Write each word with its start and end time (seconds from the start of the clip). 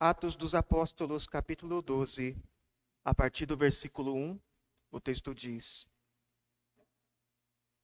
Atos 0.00 0.36
dos 0.36 0.54
Apóstolos, 0.54 1.26
capítulo 1.26 1.82
12, 1.82 2.36
a 3.04 3.12
partir 3.12 3.46
do 3.46 3.56
versículo 3.56 4.14
1, 4.14 4.38
o 4.92 5.00
texto 5.00 5.34
diz: 5.34 5.88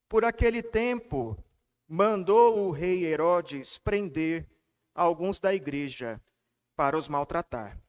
Por 0.09 0.25
aquele 0.25 0.63
tempo, 0.63 1.37
mandou 1.89 2.69
o 2.69 2.71
rei 2.71 3.05
Herodes 3.05 3.79
prender 3.79 4.49
alguns 4.95 5.41
da 5.41 5.53
igreja 5.53 6.23
para 6.77 6.97
os 6.97 7.09
maltratar, 7.09 7.83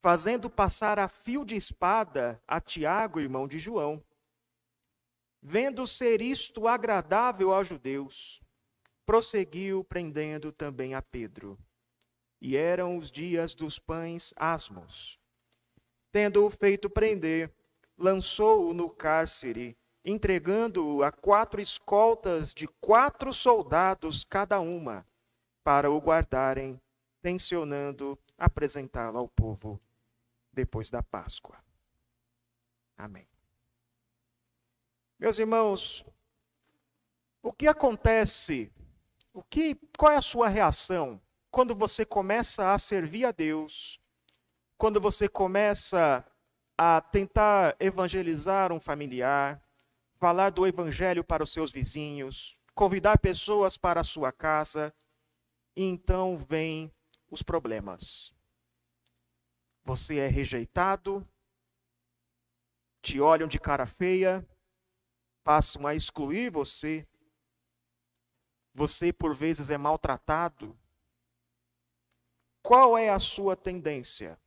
fazendo 0.00 0.48
passar 0.48 0.98
a 0.98 1.06
fio 1.06 1.44
de 1.44 1.54
espada 1.54 2.42
a 2.48 2.62
Tiago, 2.62 3.20
irmão 3.20 3.46
de 3.46 3.58
João. 3.58 4.02
Vendo 5.42 5.86
ser 5.86 6.22
isto 6.22 6.66
agradável 6.66 7.52
aos 7.52 7.68
judeus, 7.68 8.40
prosseguiu 9.04 9.84
prendendo 9.84 10.50
também 10.50 10.94
a 10.94 11.02
Pedro 11.02 11.58
e 12.40 12.56
eram 12.56 12.96
os 12.96 13.10
dias 13.10 13.54
dos 13.54 13.78
pães 13.78 14.32
asmos. 14.36 15.18
Tendo-o 16.12 16.48
feito 16.50 16.88
prender, 16.88 17.52
lançou-o 17.96 18.72
no 18.72 18.88
cárcere, 18.88 19.76
entregando-o 20.04 21.02
a 21.02 21.12
quatro 21.12 21.60
escoltas 21.60 22.54
de 22.54 22.66
quatro 22.80 23.34
soldados 23.34 24.24
cada 24.24 24.60
uma, 24.60 25.06
para 25.62 25.90
o 25.90 25.98
guardarem, 25.98 26.80
tensionando 27.20 28.18
apresentá-lo 28.38 29.18
ao 29.18 29.28
povo 29.28 29.80
depois 30.52 30.90
da 30.90 31.02
Páscoa. 31.02 31.58
Amém. 32.96 33.28
Meus 35.18 35.38
irmãos, 35.38 36.04
o 37.42 37.52
que 37.52 37.66
acontece? 37.66 38.72
O 39.32 39.42
que, 39.42 39.74
qual 39.96 40.12
é 40.12 40.16
a 40.16 40.22
sua 40.22 40.48
reação 40.48 41.20
quando 41.50 41.74
você 41.74 42.04
começa 42.04 42.72
a 42.72 42.78
servir 42.78 43.24
a 43.24 43.32
Deus, 43.32 44.00
quando 44.76 45.00
você 45.00 45.28
começa 45.28 46.24
a 46.76 47.00
tentar 47.00 47.76
evangelizar 47.80 48.72
um 48.72 48.80
familiar, 48.80 49.60
falar 50.16 50.50
do 50.50 50.66
evangelho 50.66 51.24
para 51.24 51.42
os 51.42 51.50
seus 51.50 51.72
vizinhos, 51.72 52.56
convidar 52.74 53.18
pessoas 53.18 53.76
para 53.76 54.00
a 54.00 54.04
sua 54.04 54.30
casa, 54.30 54.94
então 55.76 56.36
vêm 56.36 56.92
os 57.30 57.42
problemas. 57.42 58.32
Você 59.84 60.18
é 60.18 60.26
rejeitado, 60.26 61.26
te 63.02 63.20
olham 63.20 63.48
de 63.48 63.58
cara 63.58 63.86
feia, 63.86 64.46
passam 65.42 65.86
a 65.86 65.94
excluir 65.94 66.50
você, 66.50 67.06
você 68.74 69.12
por 69.12 69.34
vezes 69.34 69.70
é 69.70 69.78
maltratado, 69.78 70.78
qual 72.62 72.96
é 72.96 73.08
a 73.08 73.18
sua 73.18 73.56
tendência? 73.56 74.38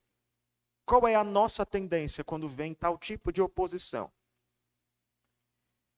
Qual 0.86 1.08
é 1.08 1.16
a 1.16 1.24
nossa 1.24 1.66
tendência 1.66 2.24
quando 2.24 2.48
vem 2.48 2.74
tal 2.74 2.98
tipo 2.98 3.32
de 3.32 3.42
oposição? 3.42 4.12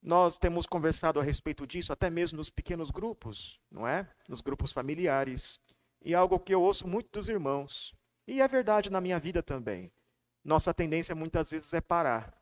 Nós 0.02 0.38
temos 0.38 0.66
conversado 0.66 1.20
a 1.20 1.24
respeito 1.24 1.66
disso 1.66 1.94
até 1.94 2.10
mesmo 2.10 2.38
nos 2.38 2.50
pequenos 2.50 2.92
grupos, 2.92 3.60
não 3.72 3.88
é? 3.88 4.10
Nos 4.28 4.42
grupos 4.42 4.72
familiares. 4.72 5.60
E 6.02 6.14
algo 6.14 6.40
que 6.40 6.54
eu 6.54 6.62
ouço 6.62 6.88
muito 6.88 7.10
dos 7.12 7.30
irmãos. 7.30 7.96
E 8.28 8.42
é 8.42 8.48
verdade 8.48 8.90
na 8.90 9.00
minha 9.00 9.18
vida 9.18 9.42
também. 9.42 9.92
Nossa 10.44 10.74
tendência 10.74 11.16
muitas 11.16 11.52
vezes 11.52 11.74
é 11.74 11.80
parar. 11.80 12.38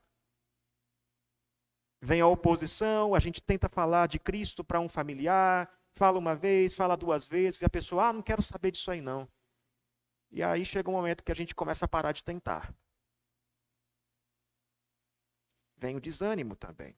Vem 2.01 2.19
a 2.19 2.27
oposição, 2.27 3.13
a 3.13 3.19
gente 3.19 3.43
tenta 3.43 3.69
falar 3.69 4.07
de 4.07 4.17
Cristo 4.17 4.63
para 4.63 4.79
um 4.79 4.89
familiar, 4.89 5.71
fala 5.93 6.17
uma 6.17 6.35
vez, 6.35 6.73
fala 6.73 6.97
duas 6.97 7.27
vezes, 7.27 7.61
e 7.61 7.65
a 7.65 7.69
pessoa, 7.69 8.07
ah, 8.07 8.13
não 8.13 8.23
quero 8.23 8.41
saber 8.41 8.71
disso 8.71 8.89
aí 8.89 9.01
não. 9.01 9.29
E 10.31 10.41
aí 10.41 10.63
chega 10.63 10.89
um 10.89 10.93
momento 10.93 11.23
que 11.23 11.31
a 11.31 11.35
gente 11.35 11.53
começa 11.53 11.85
a 11.85 11.87
parar 11.87 12.13
de 12.13 12.23
tentar. 12.23 12.73
Vem 15.75 15.95
o 15.95 16.01
desânimo 16.01 16.55
também. 16.55 16.95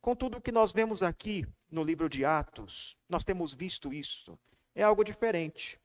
Contudo, 0.00 0.38
o 0.38 0.40
que 0.40 0.50
nós 0.50 0.72
vemos 0.72 1.02
aqui 1.02 1.46
no 1.70 1.84
livro 1.84 2.08
de 2.08 2.24
Atos, 2.24 2.98
nós 3.08 3.22
temos 3.22 3.54
visto 3.54 3.92
isso, 3.92 4.36
é 4.74 4.82
algo 4.82 5.04
diferente. 5.04 5.80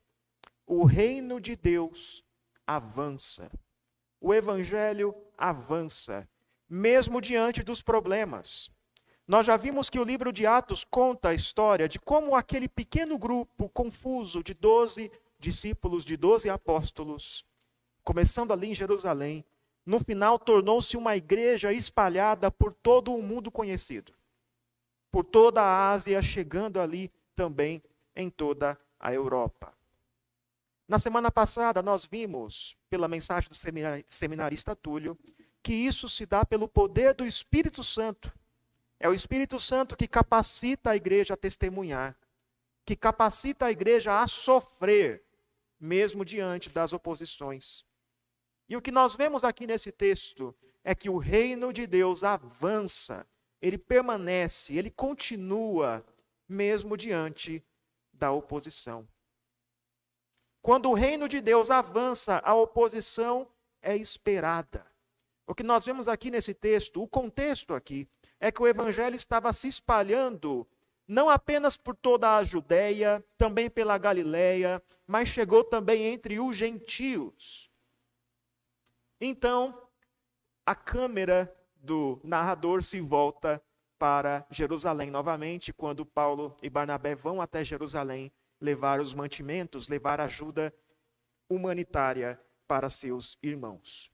O 0.65 0.85
reino 0.85 1.39
de 1.39 1.55
Deus 1.55 2.25
avança. 2.65 3.51
O 4.19 4.33
evangelho 4.33 5.15
avança, 5.37 6.27
mesmo 6.67 7.21
diante 7.21 7.61
dos 7.61 7.83
problemas. 7.83 8.71
Nós 9.27 9.45
já 9.45 9.55
vimos 9.55 9.89
que 9.89 9.99
o 9.99 10.03
livro 10.03 10.31
de 10.33 10.47
Atos 10.47 10.83
conta 10.83 11.29
a 11.29 11.33
história 11.33 11.87
de 11.87 11.99
como 11.99 12.33
aquele 12.33 12.67
pequeno 12.67 13.17
grupo 13.17 13.69
confuso 13.69 14.41
de 14.41 14.53
doze 14.53 15.11
discípulos 15.39 16.03
de 16.03 16.17
doze 16.17 16.49
apóstolos, 16.49 17.45
começando 18.03 18.51
ali 18.51 18.69
em 18.69 18.75
Jerusalém, 18.75 19.45
no 19.85 19.99
final 19.99 20.37
tornou-se 20.37 20.97
uma 20.97 21.15
igreja 21.15 21.71
espalhada 21.71 22.51
por 22.51 22.73
todo 22.73 23.13
o 23.13 23.23
mundo 23.23 23.49
conhecido, 23.49 24.13
por 25.11 25.23
toda 25.23 25.61
a 25.61 25.91
Ásia, 25.91 26.21
chegando 26.21 26.79
ali 26.79 27.11
também 27.35 27.81
em 28.15 28.29
toda 28.29 28.77
a 28.99 29.13
Europa. 29.13 29.73
Na 30.87 30.97
semana 30.97 31.29
passada, 31.29 31.81
nós 31.81 32.05
vimos, 32.05 32.75
pela 32.89 33.07
mensagem 33.07 33.49
do 33.49 33.55
seminarista 34.09 34.75
Túlio, 34.75 35.17
que 35.61 35.73
isso 35.73 36.07
se 36.07 36.25
dá 36.25 36.45
pelo 36.45 36.67
poder 36.67 37.13
do 37.13 37.25
Espírito 37.25 37.83
Santo. 37.83 38.31
É 38.99 39.09
o 39.09 39.13
Espírito 39.13 39.59
Santo 39.59 39.97
que 39.97 40.07
capacita 40.07 40.91
a 40.91 40.95
igreja 40.95 41.33
a 41.33 41.37
testemunhar, 41.37 42.17
que 42.85 42.95
capacita 42.95 43.65
a 43.65 43.71
igreja 43.71 44.21
a 44.21 44.27
sofrer 44.27 45.26
mesmo 45.79 46.25
diante 46.25 46.69
das 46.69 46.93
oposições. 46.93 47.85
E 48.69 48.75
o 48.75 48.81
que 48.81 48.91
nós 48.91 49.15
vemos 49.15 49.43
aqui 49.43 49.65
nesse 49.65 49.91
texto 49.91 50.55
é 50.83 50.93
que 50.93 51.09
o 51.09 51.17
reino 51.17 51.71
de 51.71 51.87
Deus 51.87 52.23
avança, 52.23 53.25
ele 53.61 53.77
permanece, 53.77 54.75
ele 54.75 54.91
continua, 54.91 56.05
mesmo 56.47 56.95
diante 56.95 57.63
da 58.11 58.31
oposição. 58.31 59.07
Quando 60.61 60.89
o 60.89 60.93
reino 60.93 61.27
de 61.27 61.39
Deus 61.39 61.69
avança, 61.69 62.41
a 62.43 62.53
oposição 62.55 63.49
é 63.81 63.95
esperada. 63.95 64.85
O 65.45 65.55
que 65.55 65.63
nós 65.63 65.85
vemos 65.85 66.09
aqui 66.09 66.29
nesse 66.29 66.53
texto, 66.53 67.01
o 67.01 67.07
contexto 67.07 67.73
aqui, 67.73 68.07
é 68.39 68.51
que 68.51 68.61
o 68.61 68.67
evangelho 68.67 69.15
estava 69.15 69.53
se 69.53 69.67
espalhando 69.67 70.67
não 71.07 71.29
apenas 71.29 71.77
por 71.77 71.95
toda 71.95 72.35
a 72.35 72.43
Judéia, 72.43 73.23
também 73.37 73.69
pela 73.69 73.97
Galiléia, 73.97 74.83
mas 75.05 75.29
chegou 75.29 75.63
também 75.63 76.03
entre 76.03 76.39
os 76.39 76.55
gentios. 76.55 77.71
Então, 79.19 79.81
a 80.65 80.75
câmera 80.75 81.55
do 81.75 82.19
narrador 82.23 82.83
se 82.83 82.99
volta 82.99 83.61
para 83.97 84.45
Jerusalém 84.51 85.09
novamente, 85.09 85.71
quando 85.71 86.05
Paulo 86.05 86.55
e 86.61 86.69
Barnabé 86.69 87.15
vão 87.15 87.41
até 87.41 87.63
Jerusalém 87.63 88.31
levar 88.59 88.99
os 88.99 89.13
mantimentos, 89.13 89.87
levar 89.87 90.19
ajuda 90.19 90.73
humanitária 91.49 92.39
para 92.67 92.89
seus 92.89 93.37
irmãos. 93.41 94.11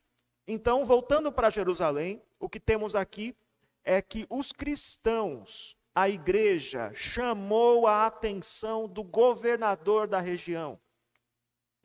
Então, 0.48 0.86
voltando 0.86 1.32
para 1.32 1.50
Jerusalém, 1.50 2.22
o 2.40 2.48
que 2.48 2.60
temos 2.60 2.96
aqui 2.96 3.36
é 3.84 4.02
que 4.02 4.26
os 4.30 4.52
cristãos 4.52 5.76
a 5.96 6.10
igreja 6.10 6.92
chamou 6.94 7.86
a 7.86 8.08
atenção 8.08 8.88
do 8.88 9.04
governador 9.04 10.08
da 10.08 10.20
região. 10.20 10.80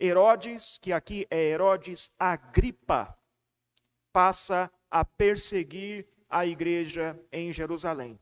Herodes, 0.01 0.79
que 0.79 0.93
aqui 0.93 1.27
é 1.31 1.43
Herodes 1.43 2.13
Agripa, 2.19 3.19
passa 4.13 4.71
a 4.91 5.05
perseguir 5.05 6.09
a 6.29 6.47
igreja 6.47 7.21
em 7.31 7.53
Jerusalém. 7.53 8.19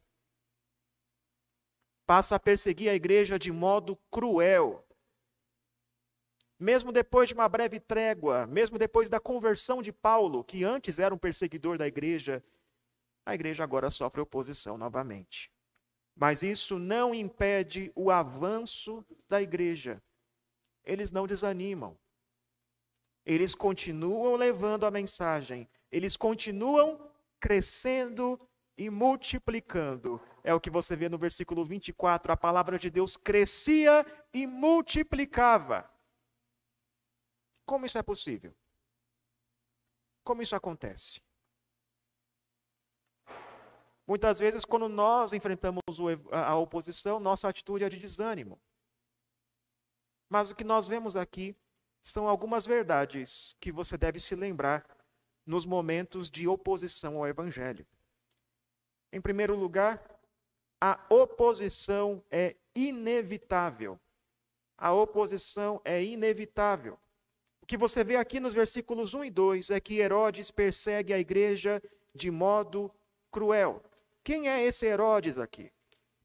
Passa 2.05 2.37
a 2.37 2.41
perseguir 2.41 2.89
a 2.89 2.95
igreja 2.95 3.39
de 3.39 3.53
modo 3.53 3.97
cruel. 4.11 4.85
Mesmo 6.59 6.91
depois 6.91 7.29
de 7.29 7.35
uma 7.35 7.49
breve 7.49 7.79
trégua, 7.79 8.47
mesmo 8.47 8.79
depois 8.79 9.09
da 9.09 9.21
conversão 9.21 9.83
de 9.83 9.93
Paulo, 9.93 10.43
que 10.43 10.65
antes 10.65 10.99
era 10.99 11.15
um 11.15 11.19
perseguidor 11.19 11.77
da 11.77 11.87
igreja, 11.87 12.43
a 13.25 13.35
igreja 13.35 13.63
agora 13.63 13.91
sofre 13.91 14.21
oposição 14.21 14.79
novamente. 14.79 15.53
Mas 16.17 16.43
isso 16.43 16.79
não 16.79 17.15
impede 17.15 17.93
o 17.95 18.11
avanço 18.11 19.05
da 19.29 19.43
igreja. 19.43 20.03
Eles 20.83 21.11
não 21.11 21.27
desanimam. 21.27 21.99
Eles 23.25 23.55
continuam 23.55 24.35
levando 24.35 24.87
a 24.87 24.91
mensagem. 24.91 25.69
Eles 25.93 26.17
continuam 26.17 27.13
crescendo 27.39 28.41
e 28.79 28.89
multiplicando. 28.89 30.19
É 30.43 30.55
o 30.55 30.61
que 30.61 30.71
você 30.71 30.97
vê 30.97 31.09
no 31.09 31.19
versículo 31.19 31.65
24. 31.65 32.33
A 32.33 32.37
palavra 32.37 32.79
de 32.79 32.89
Deus 32.89 33.17
crescia 33.17 34.07
e 34.33 34.47
multiplicava. 34.47 35.91
Como 37.67 37.85
isso 37.85 37.99
é 37.99 38.03
possível? 38.03 38.57
Como 40.25 40.41
isso 40.41 40.57
acontece? 40.57 41.26
Muitas 44.07 44.39
vezes, 44.39 44.65
quando 44.65 44.89
nós 44.89 45.33
enfrentamos 45.33 45.83
a 46.31 46.57
oposição, 46.57 47.19
nossa 47.19 47.49
atitude 47.49 47.85
é 47.85 47.89
de 47.89 47.99
desânimo. 47.99 48.59
Mas 50.29 50.51
o 50.51 50.55
que 50.55 50.65
nós 50.65 50.87
vemos 50.87 51.17
aqui 51.17 51.57
são 52.01 52.29
algumas 52.29 52.67
verdades 52.67 53.57
que 53.59 53.73
você 53.73 53.97
deve 53.97 54.21
se 54.21 54.37
lembrar 54.37 54.87
nos 55.45 55.67
momentos 55.67 56.31
de 56.31 56.47
oposição 56.47 57.17
ao 57.17 57.27
Evangelho. 57.27 57.87
Em 59.13 59.21
primeiro 59.21 59.57
lugar, 59.57 60.01
a 60.81 61.05
oposição 61.09 62.23
é 62.31 62.55
inevitável. 62.75 63.99
A 64.79 64.93
oposição 64.93 65.81
é 65.85 66.03
inevitável. 66.05 66.99
O 67.61 67.67
que 67.67 67.77
você 67.77 68.05
vê 68.05 68.17
aqui 68.17 68.39
nos 68.39 68.55
versículos 68.55 69.15
1 69.15 69.25
e 69.25 69.31
2 69.31 69.71
é 69.71 69.81
que 69.81 69.99
Herodes 69.99 70.51
persegue 70.51 71.13
a 71.13 71.19
igreja 71.19 71.83
de 72.15 72.31
modo 72.31 72.93
cruel. 73.33 73.83
Quem 74.27 74.49
é 74.49 74.61
esse 74.65 74.85
Herodes 74.85 75.39
aqui? 75.39 75.71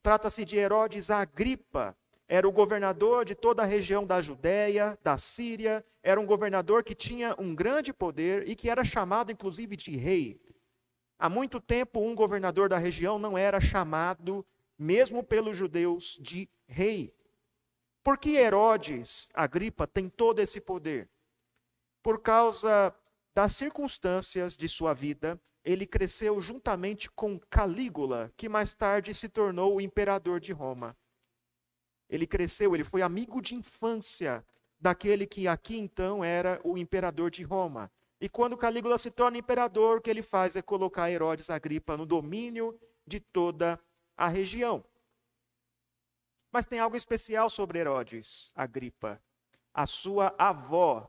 Trata-se 0.02 0.44
de 0.44 0.56
Herodes 0.56 1.08
Agripa. 1.08 1.96
Era 2.26 2.48
o 2.48 2.50
governador 2.50 3.24
de 3.24 3.36
toda 3.36 3.62
a 3.62 3.64
região 3.64 4.04
da 4.04 4.20
Judéia, 4.20 4.98
da 5.04 5.16
Síria. 5.16 5.86
Era 6.02 6.20
um 6.20 6.26
governador 6.26 6.82
que 6.82 6.96
tinha 6.96 7.32
um 7.38 7.54
grande 7.54 7.92
poder 7.92 8.48
e 8.48 8.56
que 8.56 8.68
era 8.68 8.84
chamado, 8.84 9.30
inclusive, 9.30 9.76
de 9.76 9.96
rei. 9.96 10.40
Há 11.16 11.30
muito 11.30 11.60
tempo, 11.60 12.00
um 12.00 12.12
governador 12.12 12.68
da 12.68 12.76
região 12.76 13.20
não 13.20 13.38
era 13.38 13.60
chamado, 13.60 14.44
mesmo 14.76 15.22
pelos 15.22 15.56
judeus, 15.56 16.18
de 16.20 16.50
rei. 16.66 17.14
Por 18.02 18.18
que 18.18 18.30
Herodes 18.30 19.30
Agripa 19.32 19.86
tem 19.86 20.08
todo 20.08 20.40
esse 20.40 20.60
poder? 20.60 21.08
Por 22.02 22.20
causa 22.20 22.92
das 23.32 23.52
circunstâncias 23.52 24.56
de 24.56 24.68
sua 24.68 24.92
vida, 24.92 25.40
ele 25.64 25.86
cresceu 25.86 26.40
juntamente 26.40 27.10
com 27.10 27.38
Calígula, 27.38 28.32
que 28.36 28.48
mais 28.48 28.74
tarde 28.74 29.14
se 29.14 29.28
tornou 29.28 29.76
o 29.76 29.80
imperador 29.80 30.40
de 30.40 30.52
Roma. 30.52 30.96
Ele 32.08 32.26
cresceu, 32.26 32.74
ele 32.74 32.84
foi 32.84 33.00
amigo 33.00 33.40
de 33.40 33.54
infância 33.54 34.44
daquele 34.78 35.26
que 35.26 35.46
aqui 35.46 35.76
então 35.76 36.24
era 36.24 36.60
o 36.64 36.76
imperador 36.76 37.30
de 37.30 37.42
Roma. 37.42 37.90
E 38.20 38.28
quando 38.28 38.56
Calígula 38.56 38.98
se 38.98 39.10
torna 39.10 39.38
imperador, 39.38 39.98
o 39.98 40.00
que 40.00 40.10
ele 40.10 40.22
faz 40.22 40.56
é 40.56 40.62
colocar 40.62 41.10
Herodes 41.10 41.50
Agripa 41.50 41.96
no 41.96 42.04
domínio 42.04 42.78
de 43.06 43.20
toda 43.20 43.80
a 44.16 44.28
região. 44.28 44.84
Mas 46.52 46.64
tem 46.64 46.78
algo 46.78 46.96
especial 46.96 47.48
sobre 47.48 47.78
Herodes 47.78 48.50
Agripa. 48.54 49.20
A 49.72 49.86
sua 49.86 50.34
avó 50.36 51.08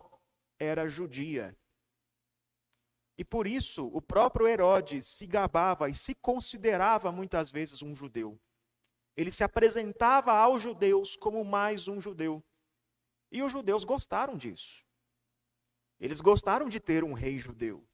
era 0.58 0.88
judia. 0.88 1.56
E 3.18 3.24
por 3.24 3.46
isso, 3.46 3.88
o 3.94 4.02
próprio 4.02 4.48
Herodes 4.48 5.08
se 5.08 5.28
gabava 5.28 5.90
e 5.90 5.94
se 5.94 6.16
considerava 6.16 7.12
muitas 7.12 7.52
vezes 7.52 7.82
um 7.82 7.96
judeu. 7.96 8.40
Ele 9.16 9.32
se 9.32 9.44
apresentava 9.44 10.34
aos 10.34 10.62
judeus 10.62 11.16
como 11.16 11.44
mais 11.46 11.88
um 11.88 12.02
judeu. 12.02 12.44
E 13.32 13.44
os 13.44 13.52
judeus 13.52 13.84
gostaram 13.84 14.36
disso. 14.36 14.84
Eles 16.00 16.22
gostaram 16.22 16.68
de 16.68 16.80
ter 16.80 17.04
um 17.04 17.14
rei 17.14 17.38
judeu. 17.38 17.88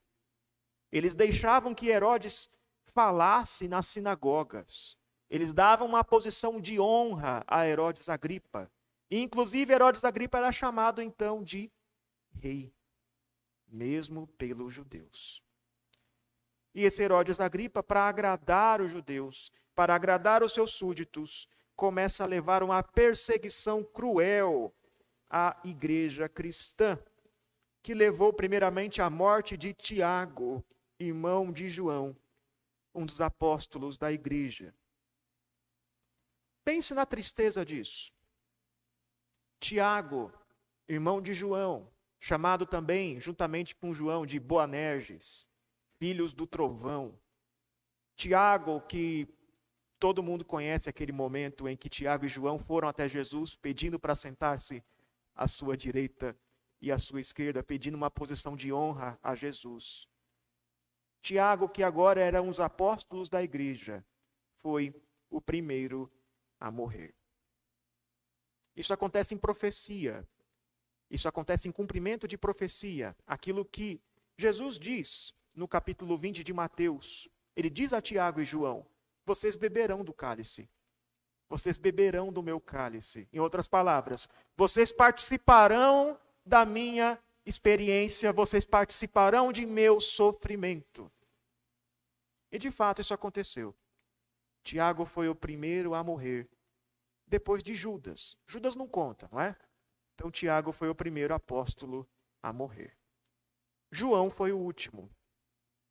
Eles 0.90 1.14
deixavam 1.14 1.74
que 1.74 1.88
Herodes 1.88 2.50
falasse 2.86 3.68
nas 3.68 3.86
sinagogas. 3.86 4.96
Eles 5.28 5.52
davam 5.52 5.86
uma 5.86 6.02
posição 6.02 6.60
de 6.60 6.80
honra 6.80 7.44
a 7.46 7.66
Herodes 7.66 8.08
Agripa. 8.08 8.72
E, 9.10 9.20
inclusive, 9.20 9.72
Herodes 9.72 10.04
Agripa 10.04 10.38
era 10.38 10.50
chamado 10.50 11.02
então 11.02 11.44
de 11.44 11.70
rei 12.32 12.72
mesmo 13.70 14.26
pelos 14.26 14.74
judeus. 14.74 15.42
E 16.74 16.84
esse 16.84 17.02
Herodes 17.02 17.40
Agripa, 17.40 17.82
para 17.82 18.08
agradar 18.08 18.80
os 18.80 18.90
judeus, 18.90 19.52
para 19.74 19.94
agradar 19.94 20.42
os 20.42 20.52
seus 20.52 20.72
súditos, 20.72 21.48
começa 21.74 22.24
a 22.24 22.26
levar 22.26 22.62
uma 22.62 22.82
perseguição 22.82 23.82
cruel 23.82 24.74
à 25.28 25.58
igreja 25.64 26.28
cristã, 26.28 26.98
que 27.82 27.94
levou 27.94 28.32
primeiramente 28.32 29.00
à 29.00 29.08
morte 29.08 29.56
de 29.56 29.72
Tiago, 29.72 30.64
irmão 30.98 31.50
de 31.50 31.68
João, 31.68 32.14
um 32.94 33.06
dos 33.06 33.20
apóstolos 33.20 33.96
da 33.96 34.12
igreja. 34.12 34.74
Pense 36.64 36.92
na 36.92 37.06
tristeza 37.06 37.64
disso. 37.64 38.12
Tiago, 39.58 40.32
irmão 40.88 41.20
de 41.20 41.32
João, 41.32 41.90
chamado 42.20 42.66
também, 42.66 43.18
juntamente 43.18 43.74
com 43.74 43.94
João, 43.94 44.26
de 44.26 44.38
Boanerges, 44.38 45.48
filhos 45.98 46.34
do 46.34 46.46
trovão. 46.46 47.18
Tiago, 48.14 48.82
que 48.82 49.26
todo 49.98 50.22
mundo 50.22 50.44
conhece 50.44 50.88
aquele 50.88 51.12
momento 51.12 51.66
em 51.66 51.76
que 51.76 51.88
Tiago 51.88 52.26
e 52.26 52.28
João 52.28 52.58
foram 52.58 52.86
até 52.86 53.08
Jesus 53.08 53.56
pedindo 53.56 53.98
para 53.98 54.14
sentar-se 54.14 54.84
à 55.34 55.48
sua 55.48 55.76
direita 55.76 56.38
e 56.80 56.92
à 56.92 56.98
sua 56.98 57.20
esquerda, 57.20 57.62
pedindo 57.62 57.94
uma 57.94 58.10
posição 58.10 58.54
de 58.54 58.70
honra 58.70 59.18
a 59.22 59.34
Jesus. 59.34 60.06
Tiago, 61.22 61.68
que 61.68 61.82
agora 61.82 62.20
era 62.20 62.42
um 62.42 62.48
dos 62.48 62.60
apóstolos 62.60 63.28
da 63.28 63.42
igreja, 63.42 64.04
foi 64.56 64.94
o 65.30 65.40
primeiro 65.40 66.10
a 66.58 66.70
morrer. 66.70 67.14
Isso 68.76 68.92
acontece 68.92 69.34
em 69.34 69.38
profecia. 69.38 70.26
Isso 71.10 71.26
acontece 71.26 71.68
em 71.68 71.72
cumprimento 71.72 72.28
de 72.28 72.38
profecia, 72.38 73.16
aquilo 73.26 73.64
que 73.64 74.00
Jesus 74.36 74.78
diz 74.78 75.34
no 75.56 75.66
capítulo 75.66 76.16
20 76.16 76.44
de 76.44 76.52
Mateus. 76.52 77.28
Ele 77.56 77.68
diz 77.68 77.92
a 77.92 78.00
Tiago 78.00 78.40
e 78.40 78.44
João: 78.44 78.86
Vocês 79.26 79.56
beberão 79.56 80.04
do 80.04 80.12
cálice. 80.12 80.68
Vocês 81.48 81.76
beberão 81.76 82.32
do 82.32 82.42
meu 82.42 82.60
cálice. 82.60 83.28
Em 83.32 83.40
outras 83.40 83.66
palavras, 83.66 84.28
vocês 84.56 84.92
participarão 84.92 86.16
da 86.46 86.64
minha 86.64 87.18
experiência, 87.44 88.32
vocês 88.32 88.64
participarão 88.64 89.52
de 89.52 89.66
meu 89.66 89.98
sofrimento. 90.00 91.10
E 92.52 92.58
de 92.58 92.70
fato 92.70 93.00
isso 93.00 93.12
aconteceu. 93.12 93.74
Tiago 94.62 95.04
foi 95.04 95.28
o 95.28 95.34
primeiro 95.34 95.94
a 95.94 96.04
morrer, 96.04 96.48
depois 97.26 97.62
de 97.62 97.74
Judas. 97.74 98.36
Judas 98.46 98.76
não 98.76 98.86
conta, 98.86 99.28
não 99.32 99.40
é? 99.40 99.56
Então, 100.20 100.30
Tiago 100.30 100.70
foi 100.70 100.90
o 100.90 100.94
primeiro 100.94 101.32
apóstolo 101.32 102.06
a 102.42 102.52
morrer. 102.52 102.94
João 103.90 104.28
foi 104.28 104.52
o 104.52 104.58
último. 104.58 105.10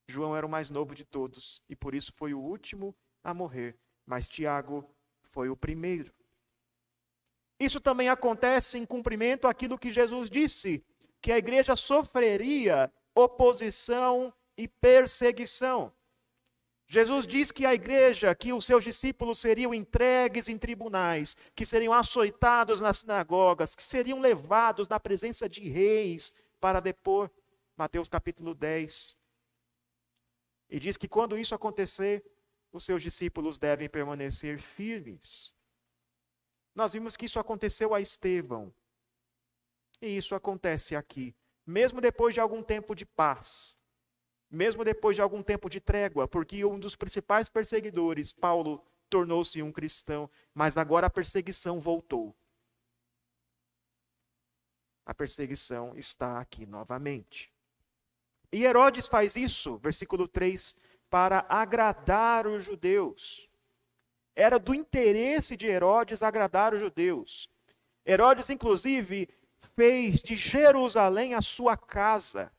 João 0.08 0.38
era 0.38 0.46
o 0.46 0.50
mais 0.50 0.70
novo 0.70 0.94
de 0.94 1.04
todos 1.04 1.64
e 1.68 1.76
por 1.76 1.96
isso 1.96 2.14
foi 2.14 2.32
o 2.36 2.40
último 2.40 2.96
a 3.24 3.34
morrer. 3.34 3.76
Mas 4.06 4.28
Tiago 4.28 4.88
foi 5.24 5.50
o 5.50 5.58
primeiro. 5.58 6.14
Isso 7.60 7.82
também 7.82 8.08
acontece 8.08 8.78
em 8.78 8.86
cumprimento 8.86 9.48
àquilo 9.48 9.80
que 9.80 9.90
Jesus 9.90 10.30
disse, 10.30 10.86
que 11.20 11.32
a 11.32 11.38
igreja 11.40 11.76
sofreria 11.76 12.94
oposição 13.16 14.32
e 14.56 14.68
perseguição. 14.68 15.92
Jesus 16.92 17.28
diz 17.28 17.52
que 17.52 17.68
a 17.68 17.74
igreja, 17.76 18.34
que 18.34 18.52
os 18.52 18.66
seus 18.66 18.84
discípulos 18.84 19.38
seriam 19.38 19.72
entregues 19.76 20.50
em 20.50 20.58
tribunais, 20.58 21.38
que 21.54 21.64
seriam 21.64 21.94
açoitados 21.94 22.82
nas 22.82 22.98
sinagogas, 22.98 23.76
que 23.76 23.84
seriam 23.84 24.20
levados 24.20 24.88
na 24.88 25.00
presença 25.00 25.48
de 25.48 25.70
reis 25.70 26.34
para 26.60 26.80
depor. 26.80 27.30
Mateus 27.78 28.10
capítulo 28.10 28.56
10. 28.56 29.16
E 30.68 30.80
diz 30.80 30.98
que 30.98 31.08
quando 31.08 31.38
isso 31.38 31.54
acontecer, 31.54 32.26
os 32.72 32.86
seus 32.86 33.04
discípulos 33.04 33.60
devem 33.60 33.88
permanecer 33.88 34.60
firmes. 34.60 35.54
Nós 36.74 36.94
vimos 36.94 37.16
que 37.16 37.26
isso 37.26 37.40
aconteceu 37.40 37.94
a 37.94 38.02
Estevão. 38.02 38.74
E 40.02 40.18
isso 40.18 40.34
acontece 40.34 40.96
aqui, 40.96 41.36
mesmo 41.68 42.02
depois 42.02 42.34
de 42.34 42.40
algum 42.40 42.64
tempo 42.64 42.96
de 42.96 43.06
paz 43.06 43.79
mesmo 44.50 44.84
depois 44.84 45.16
de 45.16 45.22
algum 45.22 45.44
tempo 45.44 45.70
de 45.70 45.80
trégua, 45.80 46.28
porque 46.28 46.66
um 46.66 46.80
dos 46.80 46.96
principais 46.96 47.48
perseguidores, 47.48 48.32
Paulo, 48.32 48.84
tornou-se 49.10 49.62
um 49.62 49.72
cristão, 49.72 50.30
mas 50.54 50.78
agora 50.78 51.08
a 51.08 51.10
perseguição 51.10 51.80
voltou. 51.80 52.36
A 55.06 55.14
perseguição 55.14 55.98
está 55.98 56.40
aqui 56.40 56.66
novamente. 56.66 57.52
E 58.52 58.64
Herodes 58.64 59.08
faz 59.08 59.36
isso, 59.36 59.78
versículo 59.78 60.28
3, 60.28 60.76
para 61.10 61.46
agradar 61.50 62.48
os 62.48 62.64
judeus. 62.64 63.50
Era 64.36 64.58
do 64.58 64.74
interesse 64.74 65.58
de 65.58 65.68
Herodes 65.68 66.24
agradar 66.24 66.74
os 66.74 66.80
judeus. 66.80 67.50
Herodes, 68.06 68.50
inclusive, 68.50 69.28
fez 69.76 70.22
de 70.22 70.36
Jerusalém 70.36 71.34
a 71.34 71.42
sua 71.42 71.76
casa. 71.76 72.52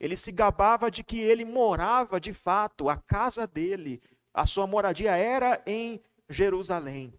Ele 0.00 0.16
se 0.16 0.32
gabava 0.32 0.90
de 0.90 1.04
que 1.04 1.20
ele 1.20 1.44
morava 1.44 2.18
de 2.18 2.32
fato, 2.32 2.88
a 2.88 2.96
casa 2.96 3.46
dele, 3.46 4.02
a 4.32 4.46
sua 4.46 4.66
moradia 4.66 5.14
era 5.14 5.62
em 5.66 6.02
Jerusalém. 6.28 7.12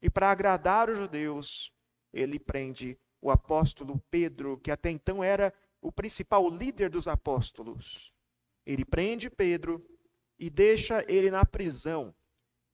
E 0.00 0.08
para 0.08 0.30
agradar 0.30 0.88
os 0.88 0.96
judeus, 0.96 1.70
ele 2.12 2.38
prende 2.38 2.98
o 3.20 3.30
apóstolo 3.30 4.02
Pedro, 4.10 4.58
que 4.58 4.70
até 4.70 4.90
então 4.90 5.22
era 5.22 5.52
o 5.80 5.92
principal 5.92 6.48
líder 6.48 6.88
dos 6.88 7.06
apóstolos. 7.06 8.12
Ele 8.64 8.84
prende 8.84 9.28
Pedro 9.28 9.84
e 10.38 10.48
deixa 10.48 11.04
ele 11.06 11.30
na 11.30 11.44
prisão, 11.44 12.14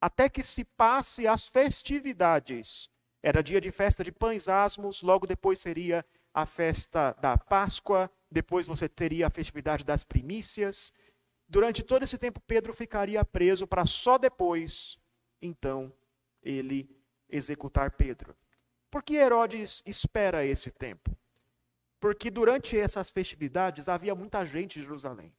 até 0.00 0.28
que 0.28 0.42
se 0.42 0.64
passe 0.64 1.26
as 1.26 1.48
festividades 1.48 2.88
Era 3.20 3.42
dia 3.42 3.60
de 3.60 3.72
festa 3.72 4.04
de 4.04 4.12
pães 4.12 4.46
asmos, 4.48 5.02
logo 5.02 5.26
depois 5.26 5.58
seria 5.58 6.06
a 6.42 6.47
festa 6.47 7.12
da 7.21 7.37
Páscoa, 7.37 8.09
depois 8.30 8.64
você 8.64 8.88
teria 8.88 9.26
a 9.26 9.30
festividade 9.30 9.85
das 9.85 10.04
primícias. 10.04 10.92
Durante 11.49 11.83
todo 11.83 12.04
esse 12.04 12.16
tempo, 12.16 12.40
Pedro 12.40 12.73
ficaria 12.73 13.25
preso 13.25 13.66
para 13.66 13.85
só 13.85 14.16
depois, 14.18 14.99
então, 15.42 15.92
ele 16.40 16.88
executar 17.28 17.90
Pedro. 17.90 18.37
Por 18.88 19.02
que 19.02 19.16
Herodes 19.16 19.83
espera 19.85 20.47
esse 20.47 20.71
tempo? 20.71 21.16
Porque 21.99 22.30
durante 22.30 22.78
essas 22.78 23.11
festividades 23.11 23.88
havia 23.88 24.14
muita 24.14 24.47
gente 24.47 24.78
em 24.78 24.83
Jerusalém. 24.83 25.35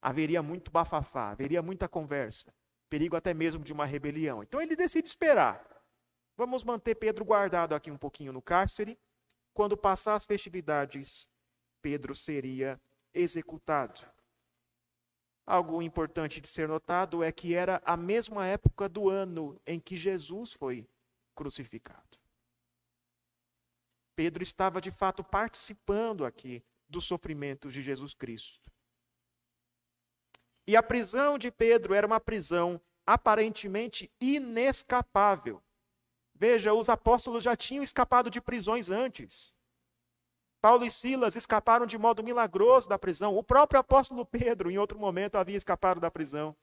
Haveria 0.00 0.42
muito 0.42 0.70
bafafá, 0.70 1.30
haveria 1.30 1.60
muita 1.60 1.86
conversa, 1.86 2.54
perigo 2.88 3.16
até 3.16 3.34
mesmo 3.34 3.62
de 3.62 3.72
uma 3.72 3.84
rebelião. 3.84 4.42
Então 4.42 4.62
ele 4.62 4.74
decide 4.74 5.08
esperar. 5.08 5.62
Vamos 6.36 6.64
manter 6.64 6.94
Pedro 6.94 7.24
guardado 7.24 7.74
aqui 7.74 7.90
um 7.90 7.98
pouquinho 7.98 8.32
no 8.32 8.40
cárcere. 8.40 8.98
Quando 9.54 9.76
passar 9.76 10.14
as 10.14 10.26
festividades, 10.26 11.28
Pedro 11.80 12.14
seria 12.14 12.80
executado. 13.14 14.04
Algo 15.46 15.80
importante 15.80 16.40
de 16.40 16.48
ser 16.48 16.68
notado 16.68 17.22
é 17.22 17.30
que 17.30 17.54
era 17.54 17.80
a 17.84 17.96
mesma 17.96 18.46
época 18.46 18.88
do 18.88 19.08
ano 19.08 19.60
em 19.66 19.78
que 19.78 19.94
Jesus 19.94 20.52
foi 20.52 20.88
crucificado. 21.34 22.18
Pedro 24.16 24.42
estava 24.42 24.80
de 24.80 24.90
fato 24.90 25.22
participando 25.22 26.24
aqui 26.24 26.64
dos 26.88 27.04
sofrimentos 27.04 27.72
de 27.72 27.82
Jesus 27.82 28.14
Cristo. 28.14 28.72
E 30.66 30.76
a 30.76 30.82
prisão 30.82 31.36
de 31.36 31.50
Pedro 31.50 31.94
era 31.94 32.06
uma 32.06 32.20
prisão 32.20 32.80
aparentemente 33.06 34.10
inescapável. 34.20 35.62
Veja, 36.34 36.74
os 36.74 36.88
apóstolos 36.88 37.44
já 37.44 37.56
tinham 37.56 37.82
escapado 37.82 38.28
de 38.28 38.40
prisões 38.40 38.90
antes. 38.90 39.54
Paulo 40.60 40.84
e 40.84 40.90
Silas 40.90 41.36
escaparam 41.36 41.86
de 41.86 41.98
modo 41.98 42.24
milagroso 42.24 42.88
da 42.88 42.98
prisão. 42.98 43.36
O 43.36 43.44
próprio 43.44 43.78
apóstolo 43.78 44.24
Pedro, 44.24 44.70
em 44.70 44.78
outro 44.78 44.98
momento, 44.98 45.36
havia 45.36 45.56
escapado 45.56 46.00
da 46.00 46.10
prisão. 46.10 46.56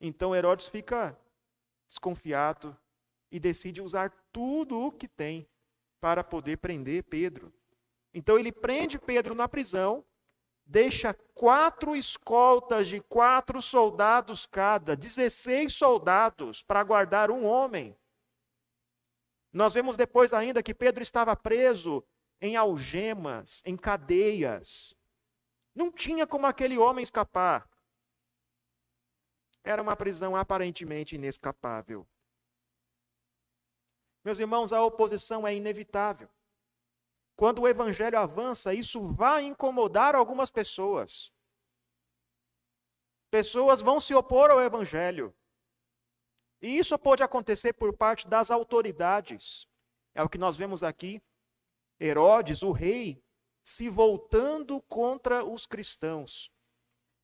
Então 0.00 0.34
Herodes 0.34 0.68
fica 0.68 1.18
desconfiado 1.88 2.76
e 3.30 3.40
decide 3.40 3.82
usar 3.82 4.10
tudo 4.32 4.78
o 4.78 4.92
que 4.92 5.08
tem 5.08 5.46
para 6.00 6.22
poder 6.22 6.58
prender 6.58 7.02
Pedro. 7.04 7.52
Então 8.14 8.38
ele 8.38 8.52
prende 8.52 8.98
Pedro 8.98 9.34
na 9.34 9.48
prisão 9.48 10.04
deixa 10.68 11.14
quatro 11.34 11.96
escoltas 11.96 12.88
de 12.88 13.00
quatro 13.00 13.62
soldados 13.62 14.44
cada, 14.44 14.94
16 14.94 15.72
soldados, 15.72 16.62
para 16.62 16.84
guardar 16.84 17.30
um 17.30 17.46
homem. 17.46 17.96
Nós 19.50 19.72
vemos 19.72 19.96
depois 19.96 20.34
ainda 20.34 20.62
que 20.62 20.74
Pedro 20.74 21.02
estava 21.02 21.34
preso 21.34 22.04
em 22.38 22.54
algemas, 22.54 23.62
em 23.64 23.76
cadeias. 23.76 24.94
Não 25.74 25.90
tinha 25.90 26.26
como 26.26 26.46
aquele 26.46 26.76
homem 26.76 27.02
escapar. 27.02 27.66
Era 29.64 29.80
uma 29.80 29.96
prisão 29.96 30.36
aparentemente 30.36 31.16
inescapável. 31.16 32.06
Meus 34.22 34.38
irmãos, 34.38 34.72
a 34.72 34.84
oposição 34.84 35.46
é 35.46 35.54
inevitável. 35.54 36.28
Quando 37.38 37.62
o 37.62 37.68
evangelho 37.68 38.18
avança, 38.18 38.74
isso 38.74 39.00
vai 39.12 39.44
incomodar 39.44 40.16
algumas 40.16 40.50
pessoas. 40.50 41.32
Pessoas 43.30 43.80
vão 43.80 44.00
se 44.00 44.12
opor 44.12 44.50
ao 44.50 44.60
evangelho. 44.60 45.32
E 46.60 46.76
isso 46.76 46.98
pode 46.98 47.22
acontecer 47.22 47.74
por 47.74 47.96
parte 47.96 48.26
das 48.26 48.50
autoridades. 48.50 49.68
É 50.16 50.22
o 50.24 50.28
que 50.28 50.36
nós 50.36 50.56
vemos 50.56 50.82
aqui. 50.82 51.22
Herodes, 52.00 52.64
o 52.64 52.72
rei, 52.72 53.22
se 53.62 53.88
voltando 53.88 54.80
contra 54.82 55.44
os 55.44 55.64
cristãos. 55.64 56.50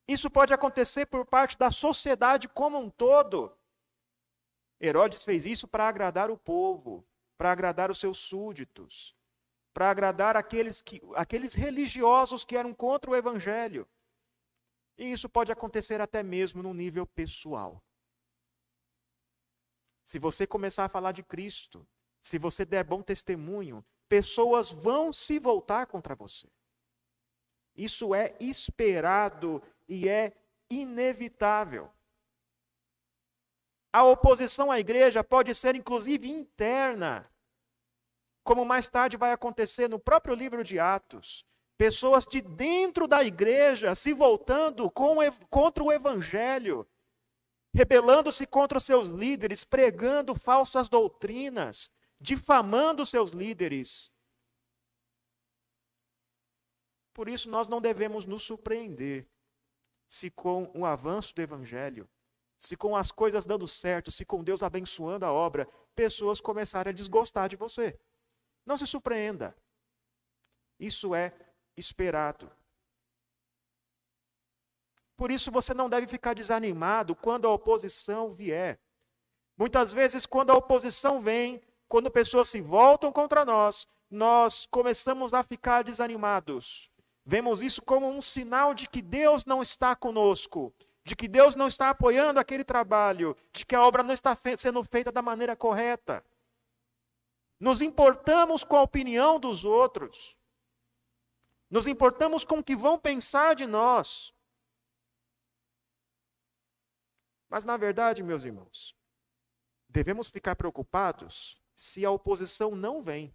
Isso 0.07 0.29
pode 0.29 0.53
acontecer 0.53 1.07
por 1.07 1.25
parte 1.25 1.57
da 1.57 1.71
sociedade 1.71 2.47
como 2.47 2.79
um 2.79 2.89
todo. 2.89 3.53
Herodes 4.79 5.25
fez 5.25 5.45
isso 5.45 5.67
para 5.67 5.89
agradar 5.89 6.31
o 6.31 6.37
povo, 6.37 7.05
para 7.37 7.51
agradar 7.51 7.91
os 7.91 7.99
seus 7.99 8.17
súditos 8.17 9.13
para 9.75 9.89
agradar 9.89 10.37
aqueles, 10.37 10.81
que, 10.81 11.01
aqueles 11.15 11.53
religiosos 11.53 12.45
que 12.45 12.55
eram 12.55 12.73
contra 12.73 13.11
o 13.11 13.15
evangelho. 13.15 13.85
E 14.97 15.11
isso 15.11 15.27
pode 15.27 15.51
acontecer 15.51 15.99
até 15.99 16.23
mesmo 16.23 16.63
no 16.63 16.73
nível 16.73 17.05
pessoal. 17.05 17.83
Se 20.05 20.17
você 20.17 20.47
começar 20.47 20.85
a 20.85 20.89
falar 20.89 21.11
de 21.11 21.23
Cristo, 21.23 21.85
se 22.21 22.39
você 22.39 22.63
der 22.63 22.85
bom 22.85 23.01
testemunho, 23.01 23.85
pessoas 24.07 24.71
vão 24.71 25.11
se 25.11 25.37
voltar 25.37 25.87
contra 25.87 26.15
você. 26.15 26.47
Isso 27.75 28.15
é 28.15 28.33
esperado 28.39 29.61
e 29.89 30.07
é 30.07 30.31
inevitável. 30.69 31.91
A 33.91 34.05
oposição 34.05 34.71
à 34.71 34.79
igreja 34.79 35.21
pode 35.21 35.53
ser 35.53 35.75
inclusive 35.75 36.29
interna 36.29 37.29
como 38.45 38.63
mais 38.63 38.87
tarde 38.87 39.17
vai 39.17 39.31
acontecer 39.31 39.89
no 39.89 39.99
próprio 39.99 40.35
livro 40.35 40.63
de 40.63 40.79
Atos. 40.79 41.43
Pessoas 41.77 42.25
de 42.25 42.39
dentro 42.39 43.07
da 43.07 43.23
igreja 43.23 43.95
se 43.95 44.13
voltando 44.13 44.89
contra 45.49 45.83
o 45.83 45.91
evangelho, 45.91 46.87
rebelando-se 47.73 48.45
contra 48.45 48.79
seus 48.79 49.09
líderes, 49.09 49.63
pregando 49.63 50.35
falsas 50.35 50.87
doutrinas, 50.87 51.91
difamando 52.21 53.03
seus 53.03 53.31
líderes. 53.31 54.11
Por 57.13 57.27
isso, 57.27 57.49
nós 57.49 57.67
não 57.67 57.81
devemos 57.81 58.25
nos 58.25 58.43
surpreender 58.43 59.27
se, 60.07 60.29
com 60.29 60.71
o 60.75 60.85
avanço 60.85 61.33
do 61.33 61.41
evangelho, 61.41 62.07
se 62.59 62.77
com 62.77 62.95
as 62.95 63.11
coisas 63.11 63.45
dando 63.45 63.67
certo, 63.67 64.11
se 64.11 64.23
com 64.23 64.43
Deus 64.43 64.61
abençoando 64.61 65.25
a 65.25 65.31
obra, 65.33 65.67
pessoas 65.95 66.39
começarem 66.39 66.91
a 66.91 66.93
desgostar 66.93 67.49
de 67.49 67.55
você. 67.55 67.99
Não 68.65 68.77
se 68.77 68.87
surpreenda. 68.87 69.55
Isso 70.79 71.13
é 71.13 71.33
esperado. 71.77 72.51
Por 75.15 75.31
isso 75.31 75.51
você 75.51 75.73
não 75.73 75.89
deve 75.89 76.07
ficar 76.07 76.33
desanimado 76.33 77.15
quando 77.15 77.47
a 77.47 77.51
oposição 77.51 78.31
vier. 78.31 78.79
Muitas 79.57 79.93
vezes, 79.93 80.25
quando 80.25 80.49
a 80.49 80.55
oposição 80.55 81.19
vem, 81.19 81.61
quando 81.87 82.11
pessoas 82.11 82.49
se 82.49 82.59
voltam 82.59 83.11
contra 83.11 83.45
nós, 83.45 83.87
nós 84.09 84.65
começamos 84.65 85.33
a 85.33 85.43
ficar 85.43 85.83
desanimados. 85.83 86.89
Vemos 87.25 87.61
isso 87.61 87.81
como 87.81 88.07
um 88.07 88.21
sinal 88.21 88.73
de 88.73 88.87
que 88.87 89.01
Deus 89.01 89.45
não 89.45 89.61
está 89.61 89.95
conosco, 89.95 90.73
de 91.05 91.15
que 91.15 91.27
Deus 91.27 91.55
não 91.55 91.67
está 91.67 91.89
apoiando 91.89 92.39
aquele 92.39 92.63
trabalho, 92.63 93.35
de 93.53 93.65
que 93.65 93.75
a 93.75 93.81
obra 93.81 94.03
não 94.03 94.13
está 94.13 94.37
sendo 94.57 94.83
feita 94.83 95.11
da 95.11 95.21
maneira 95.21 95.55
correta. 95.55 96.23
Nos 97.59 97.81
importamos 97.81 98.63
com 98.63 98.75
a 98.75 98.81
opinião 98.81 99.39
dos 99.39 99.63
outros. 99.63 100.37
Nos 101.69 101.87
importamos 101.87 102.43
com 102.43 102.59
o 102.59 102.63
que 102.63 102.75
vão 102.75 102.99
pensar 102.99 103.55
de 103.55 103.65
nós. 103.65 104.33
Mas, 107.49 107.63
na 107.63 107.77
verdade, 107.77 108.21
meus 108.21 108.43
irmãos, 108.43 108.95
devemos 109.87 110.29
ficar 110.29 110.55
preocupados 110.55 111.61
se 111.73 112.05
a 112.05 112.11
oposição 112.11 112.75
não 112.75 113.01
vem. 113.01 113.33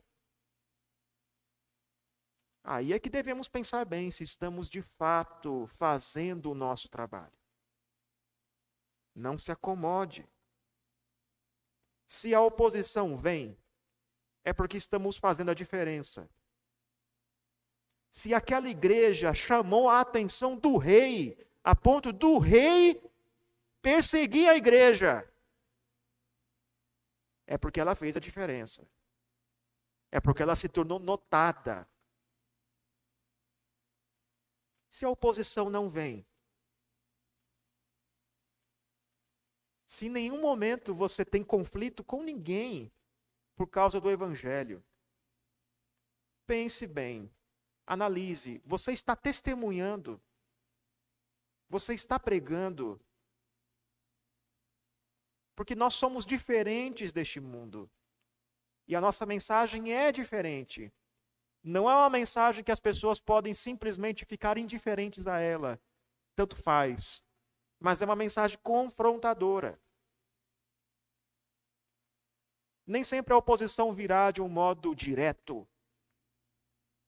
Aí 2.62 2.92
é 2.92 2.98
que 2.98 3.08
devemos 3.08 3.48
pensar 3.48 3.84
bem 3.84 4.10
se 4.10 4.22
estamos 4.22 4.68
de 4.68 4.82
fato 4.82 5.66
fazendo 5.66 6.50
o 6.50 6.54
nosso 6.54 6.88
trabalho. 6.88 7.32
Não 9.14 9.36
se 9.36 9.50
acomode. 9.50 10.28
Se 12.06 12.34
a 12.34 12.40
oposição 12.40 13.16
vem, 13.16 13.59
é 14.44 14.52
porque 14.52 14.76
estamos 14.76 15.16
fazendo 15.16 15.50
a 15.50 15.54
diferença. 15.54 16.28
Se 18.10 18.34
aquela 18.34 18.68
igreja 18.68 19.32
chamou 19.32 19.88
a 19.88 20.00
atenção 20.00 20.56
do 20.56 20.76
rei, 20.76 21.38
a 21.62 21.76
ponto 21.76 22.12
do 22.12 22.38
rei 22.38 23.00
perseguir 23.80 24.48
a 24.48 24.56
igreja, 24.56 25.26
é 27.46 27.56
porque 27.56 27.80
ela 27.80 27.94
fez 27.94 28.16
a 28.16 28.20
diferença. 28.20 28.86
É 30.10 30.20
porque 30.20 30.42
ela 30.42 30.56
se 30.56 30.68
tornou 30.68 30.98
notada. 30.98 31.88
Se 34.88 35.04
a 35.04 35.08
oposição 35.08 35.70
não 35.70 35.88
vem, 35.88 36.26
se 39.86 40.06
em 40.06 40.10
nenhum 40.10 40.40
momento 40.40 40.94
você 40.94 41.24
tem 41.24 41.44
conflito 41.44 42.02
com 42.02 42.22
ninguém, 42.22 42.92
por 43.60 43.66
causa 43.66 44.00
do 44.00 44.10
Evangelho. 44.10 44.82
Pense 46.46 46.86
bem, 46.86 47.30
analise. 47.86 48.62
Você 48.64 48.90
está 48.90 49.14
testemunhando, 49.14 50.18
você 51.68 51.92
está 51.92 52.18
pregando 52.18 52.98
porque 55.54 55.74
nós 55.74 55.92
somos 55.92 56.24
diferentes 56.24 57.12
deste 57.12 57.38
mundo. 57.38 57.90
E 58.88 58.96
a 58.96 59.00
nossa 59.00 59.26
mensagem 59.26 59.92
é 59.92 60.10
diferente. 60.10 60.90
Não 61.62 61.88
é 61.88 61.94
uma 61.94 62.08
mensagem 62.08 62.64
que 62.64 62.72
as 62.72 62.80
pessoas 62.80 63.20
podem 63.20 63.52
simplesmente 63.52 64.24
ficar 64.24 64.56
indiferentes 64.56 65.26
a 65.26 65.38
ela, 65.38 65.78
tanto 66.34 66.56
faz. 66.56 67.22
Mas 67.78 68.00
é 68.00 68.06
uma 68.06 68.16
mensagem 68.16 68.58
confrontadora. 68.62 69.78
Nem 72.90 73.04
sempre 73.04 73.32
a 73.32 73.36
oposição 73.36 73.92
virá 73.92 74.32
de 74.32 74.42
um 74.42 74.48
modo 74.48 74.96
direto, 74.96 75.64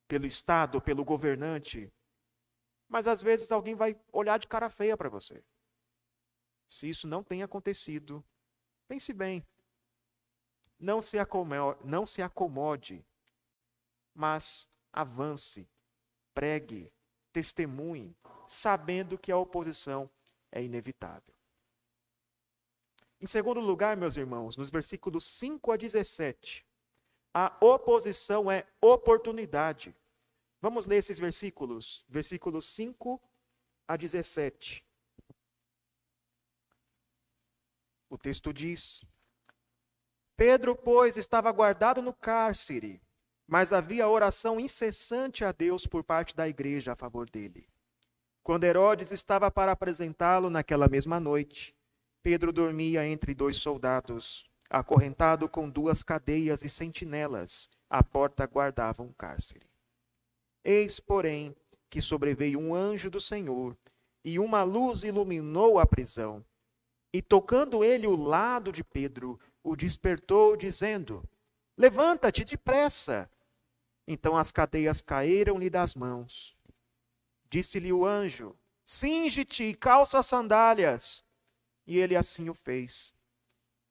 pelo 0.07 0.27
Estado, 0.27 0.81
pelo 0.81 1.05
governante. 1.05 1.93
Mas 2.89 3.09
às 3.09 3.21
vezes 3.21 3.51
alguém 3.51 3.75
vai 3.75 4.01
olhar 4.13 4.39
de 4.39 4.47
cara 4.47 4.71
feia 4.71 4.97
para 4.97 5.09
você. 5.09 5.43
Se 6.69 6.89
isso 6.89 7.09
não 7.09 7.25
tem 7.25 7.43
acontecido, 7.43 8.25
pense 8.87 9.13
bem. 9.13 9.45
Não 10.79 11.03
se 11.03 11.19
acomode, 11.19 11.81
não 11.85 12.07
se 12.07 12.23
acomode 12.23 13.05
mas 14.15 14.71
avance, 14.93 15.69
pregue, 16.33 16.93
testemunhe, 17.33 18.17
sabendo 18.47 19.19
que 19.19 19.33
a 19.33 19.37
oposição 19.37 20.09
é 20.53 20.63
inevitável. 20.63 21.35
Em 23.23 23.27
segundo 23.27 23.61
lugar, 23.61 23.97
meus 23.97 24.17
irmãos, 24.17 24.57
nos 24.57 24.71
versículos 24.71 25.25
5 25.27 25.71
a 25.73 25.77
17, 25.77 26.67
a 27.33 27.57
oposição 27.61 28.51
é 28.51 28.67
oportunidade. 28.81 29.95
Vamos 30.61 30.87
ler 30.87 30.97
esses 30.97 31.19
versículos, 31.19 32.05
versículos 32.09 32.67
5 32.67 33.23
a 33.87 33.97
17. 33.97 34.85
O 38.11 38.19
texto 38.19 38.53
diz: 38.53 39.05
Pedro, 40.37 40.75
pois, 40.75 41.17
estava 41.17 41.51
guardado 41.53 42.03
no 42.03 42.13
cárcere 42.13 43.01
mas 43.53 43.71
havia 43.71 44.09
oração 44.09 44.59
incessante 44.59 45.45
a 45.45 45.53
Deus 45.53 45.87
por 45.87 46.03
parte 46.03 46.35
da 46.35 46.49
igreja 46.49 46.93
a 46.93 46.97
favor 46.97 47.29
dele. 47.29 47.69
Quando 48.43 48.65
Herodes 48.65 49.13
estava 49.13 49.51
para 49.51 49.73
apresentá-lo 49.73 50.49
naquela 50.49 50.89
mesma 50.89 51.21
noite, 51.21 51.77
Pedro 52.23 52.53
dormia 52.53 53.07
entre 53.07 53.35
dois 53.35 53.57
soldados, 53.57 54.45
acorrentado 54.71 55.49
com 55.49 55.69
duas 55.69 56.03
cadeias 56.03 56.63
e 56.63 56.69
sentinelas, 56.69 57.69
à 57.91 58.03
porta 58.03 58.47
guardava 58.47 59.03
um 59.03 59.13
cárcere. 59.13 59.67
Eis, 60.65 61.01
porém, 61.01 61.55
que 61.91 62.01
sobreveio 62.01 62.61
um 62.61 62.75
anjo 62.75 63.11
do 63.11 63.21
Senhor, 63.21 63.77
e 64.25 64.39
uma 64.39 64.63
luz 64.63 65.03
iluminou 65.03 65.79
a 65.79 65.85
prisão. 65.85 66.45
E 67.13 67.21
tocando 67.21 67.85
ele 67.85 68.07
o 68.07 68.17
lado 68.17 68.71
de 68.71 68.85
Pedro, 68.85 69.39
o 69.63 69.75
despertou, 69.75 70.57
dizendo: 70.57 71.29
Levanta-te 71.77 72.45
depressa. 72.45 73.29
Então 74.07 74.37
as 74.37 74.53
cadeias 74.53 75.01
caíram-lhe 75.01 75.69
das 75.69 75.95
mãos. 75.95 76.57
Disse-lhe 77.51 77.93
o 77.93 78.07
anjo: 78.07 78.57
Cinge-te 78.87 79.65
e 79.65 79.75
calça 79.75 80.21
as 80.21 80.27
sandálias. 80.27 81.23
E 81.87 81.99
ele 81.99 82.17
assim 82.17 82.49
o 82.49 82.55
fez. 82.55 83.15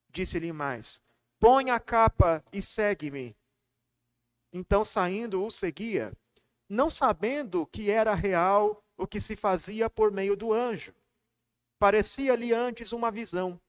Disse-lhe 0.10 0.51
mais: 0.51 1.01
Põe 1.39 1.71
a 1.71 1.79
capa 1.79 2.43
e 2.51 2.62
segue-me. 2.62 3.36
Então, 4.53 4.83
saindo, 4.83 5.43
o 5.43 5.50
seguia, 5.50 6.13
não 6.67 6.89
sabendo 6.89 7.65
que 7.65 7.89
era 7.89 8.13
real 8.13 8.83
o 8.98 9.07
que 9.07 9.19
se 9.19 9.36
fazia 9.36 9.89
por 9.89 10.12
meio 10.12 10.36
do 10.36 10.53
anjo. 10.53 10.93
Parecia-lhe 11.79 12.53
antes 12.53 12.91
uma 12.91 13.10
visão. 13.10 13.60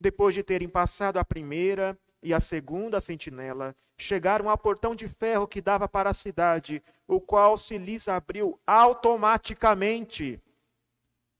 Depois 0.00 0.34
de 0.34 0.42
terem 0.42 0.68
passado 0.68 1.18
a 1.18 1.24
primeira 1.24 1.98
e 2.22 2.32
a 2.32 2.40
segunda 2.40 3.00
sentinela, 3.00 3.76
chegaram 3.98 4.48
ao 4.48 4.58
portão 4.58 4.94
de 4.94 5.08
ferro 5.08 5.46
que 5.46 5.60
dava 5.60 5.88
para 5.88 6.10
a 6.10 6.14
cidade, 6.14 6.82
o 7.06 7.20
qual 7.20 7.56
se 7.56 7.78
lhes 7.78 8.08
abriu 8.08 8.58
automaticamente. 8.66 10.40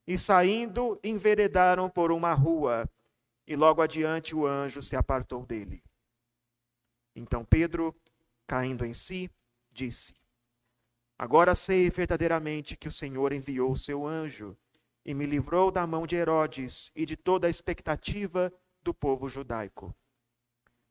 E 0.06 0.16
saindo, 0.16 1.00
enveredaram 1.02 1.90
por 1.90 2.12
uma 2.12 2.32
rua, 2.32 2.88
e 3.46 3.56
logo 3.56 3.82
adiante 3.82 4.34
o 4.34 4.46
anjo 4.46 4.80
se 4.82 4.94
apartou 4.94 5.44
dele. 5.44 5.82
Então 7.14 7.44
Pedro, 7.44 7.94
caindo 8.46 8.84
em 8.84 8.92
si, 8.92 9.30
disse: 9.72 10.14
Agora 11.18 11.54
sei 11.54 11.88
verdadeiramente 11.90 12.76
que 12.76 12.88
o 12.88 12.92
Senhor 12.92 13.32
enviou 13.32 13.72
o 13.72 13.76
seu 13.76 14.06
anjo 14.06 14.56
e 15.04 15.14
me 15.14 15.24
livrou 15.24 15.70
da 15.70 15.86
mão 15.86 16.06
de 16.06 16.16
Herodes 16.16 16.90
e 16.94 17.06
de 17.06 17.16
toda 17.16 17.46
a 17.46 17.50
expectativa 17.50 18.52
do 18.82 18.92
povo 18.92 19.28
judaico. 19.28 19.94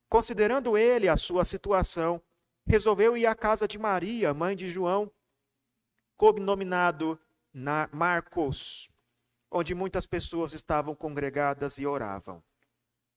Considerando 0.09 0.77
ele 0.77 1.07
a 1.07 1.17
sua 1.17 1.45
situação, 1.45 2.21
resolveu 2.65 3.15
ir 3.15 3.25
à 3.25 3.35
casa 3.35 3.67
de 3.67 3.77
Maria, 3.77 4.33
mãe 4.33 4.55
de 4.55 4.67
João, 4.67 5.11
cognominado 6.17 7.19
Marcos, 7.91 8.89
onde 9.57 9.73
muitas 9.73 10.05
pessoas 10.05 10.51
estavam 10.51 10.93
congregadas 10.93 11.77
e 11.77 11.87
oravam. 11.87 12.43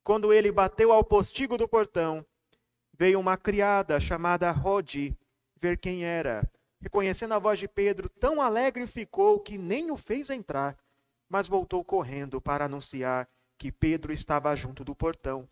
Quando 0.04 0.32
ele 0.32 0.52
bateu 0.52 0.92
ao 0.92 1.02
postigo 1.02 1.58
do 1.58 1.66
portão, 1.66 2.24
veio 2.92 3.18
uma 3.18 3.36
criada 3.36 3.98
chamada 3.98 4.48
Rodi 4.52 5.18
ver 5.56 5.78
quem 5.78 6.04
era. 6.04 6.48
Reconhecendo 6.80 7.34
a 7.34 7.40
voz 7.40 7.58
de 7.58 7.66
Pedro, 7.66 8.08
tão 8.08 8.40
alegre 8.40 8.86
ficou 8.86 9.40
que 9.40 9.58
nem 9.58 9.90
o 9.90 9.96
fez 9.96 10.30
entrar, 10.30 10.78
mas 11.28 11.48
voltou 11.48 11.84
correndo 11.84 12.40
para 12.40 12.66
anunciar 12.66 13.28
que 13.58 13.72
Pedro 13.72 14.12
estava 14.12 14.54
junto 14.54 14.84
do 14.84 14.94
portão. 14.94 15.48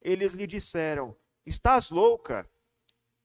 Eles 0.00 0.34
lhe 0.34 0.48
disseram: 0.48 1.14
Estás 1.46 1.90
louca? 1.90 2.44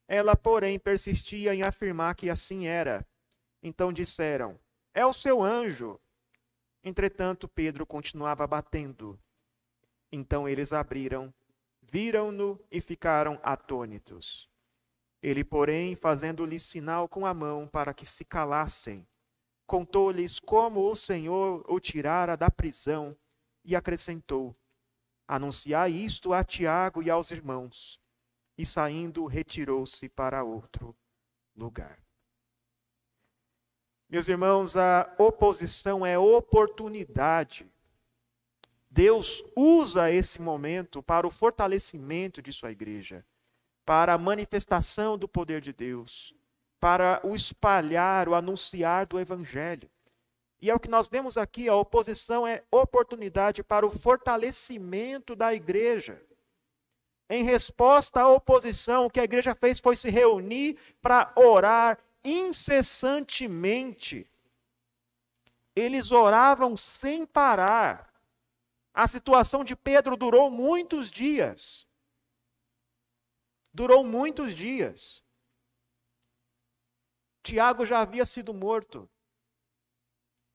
Ela, 0.07 0.35
porém, 0.35 0.77
persistia 0.77 1.55
em 1.55 1.63
afirmar 1.63 2.13
que 2.13 2.29
assim 2.29 2.67
era. 2.67 3.03
Então 3.63 3.91
disseram: 3.91 4.59
É 4.93 5.03
o 5.03 5.11
seu 5.11 5.41
anjo. 5.41 5.99
Entretanto, 6.83 7.47
Pedro 7.47 7.85
continuava 7.85 8.45
batendo. 8.47 9.19
Então 10.11 10.47
eles 10.47 10.71
abriram, 10.71 11.33
viram-no 11.81 12.59
e 12.71 12.79
ficaram 12.79 13.39
atônitos. 13.43 14.49
Ele, 15.21 15.43
porém, 15.43 15.95
fazendo-lhes 15.95 16.63
sinal 16.63 17.09
com 17.09 17.25
a 17.25 17.33
mão 17.33 17.67
para 17.67 17.93
que 17.93 18.05
se 18.05 18.23
calassem, 18.23 19.07
contou-lhes 19.65 20.39
como 20.39 20.89
o 20.89 20.95
Senhor 20.95 21.65
o 21.67 21.79
tirara 21.79 22.37
da 22.37 22.49
prisão 22.49 23.17
e 23.65 23.75
acrescentou: 23.75 24.55
Anunciai 25.27 25.91
isto 25.91 26.31
a 26.31 26.43
Tiago 26.43 27.03
e 27.03 27.09
aos 27.09 27.31
irmãos. 27.31 27.99
E 28.57 28.65
saindo, 28.65 29.25
retirou-se 29.25 30.07
para 30.09 30.43
outro 30.43 30.95
lugar. 31.55 32.06
Meus 34.09 34.29
irmãos, 34.29 34.77
a 34.77 35.13
oposição 35.17 36.05
é 36.05 36.17
oportunidade. 36.17 37.69
Deus 38.89 39.43
usa 39.53 40.09
esse 40.09 40.41
momento 40.41 41.03
para 41.03 41.27
o 41.27 41.29
fortalecimento 41.29 42.41
de 42.41 42.53
sua 42.53 42.71
igreja, 42.71 43.25
para 43.85 44.13
a 44.13 44.17
manifestação 44.17 45.17
do 45.17 45.27
poder 45.27 45.59
de 45.59 45.73
Deus, 45.73 46.33
para 46.79 47.19
o 47.21 47.35
espalhar, 47.35 48.29
o 48.29 48.35
anunciar 48.35 49.05
do 49.05 49.19
evangelho. 49.19 49.89
E 50.61 50.69
é 50.69 50.73
o 50.73 50.79
que 50.79 50.87
nós 50.87 51.09
vemos 51.09 51.37
aqui: 51.37 51.67
a 51.67 51.75
oposição 51.75 52.47
é 52.47 52.63
oportunidade 52.71 53.61
para 53.61 53.85
o 53.85 53.89
fortalecimento 53.89 55.35
da 55.35 55.53
igreja. 55.53 56.21
Em 57.29 57.43
resposta 57.43 58.21
à 58.21 58.29
oposição, 58.29 59.05
o 59.05 59.09
que 59.09 59.19
a 59.19 59.25
igreja 59.25 59.53
fez 59.53 59.81
foi 59.81 59.97
se 59.97 60.09
reunir 60.09 60.77
para 61.01 61.33
orar 61.35 61.99
incessantemente. 62.23 64.29
Eles 65.75 66.11
oravam 66.11 66.75
sem 66.75 67.25
parar. 67.25 68.13
A 68.93 69.07
situação 69.07 69.63
de 69.63 69.75
Pedro 69.75 70.17
durou 70.17 70.49
muitos 70.49 71.11
dias. 71.11 71.87
Durou 73.73 74.03
muitos 74.03 74.55
dias. 74.55 75.23
Tiago 77.43 77.85
já 77.85 77.99
havia 77.99 78.25
sido 78.25 78.53
morto 78.53 79.09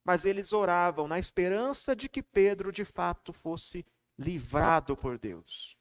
mas 0.05 0.25
eles 0.25 0.53
oravam 0.53 1.07
na 1.07 1.19
esperança 1.19 1.95
de 1.95 2.09
que 2.09 2.23
Pedro 2.23 2.73
de 2.73 2.85
fato 2.85 3.33
fosse 3.33 3.87
livrado 4.19 4.97
por 4.97 5.19
Deus, 5.19 5.77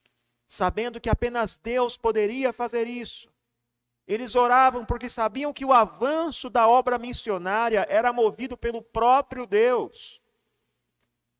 sabendo 0.47 1.01
que 1.01 1.09
apenas 1.09 1.57
Deus 1.57 1.97
poderia 1.97 2.53
fazer 2.53 2.87
isso. 2.87 3.31
Eles 4.12 4.36
oravam 4.36 4.86
porque 4.86 5.08
sabiam 5.08 5.54
que 5.54 5.63
o 5.63 5.71
avanço 5.71 6.50
da 6.50 6.67
obra 6.67 7.00
missionária 7.00 7.88
era 7.89 8.12
movido 8.12 8.58
pelo 8.58 8.82
próprio 8.82 9.45
Deus. 9.45 10.21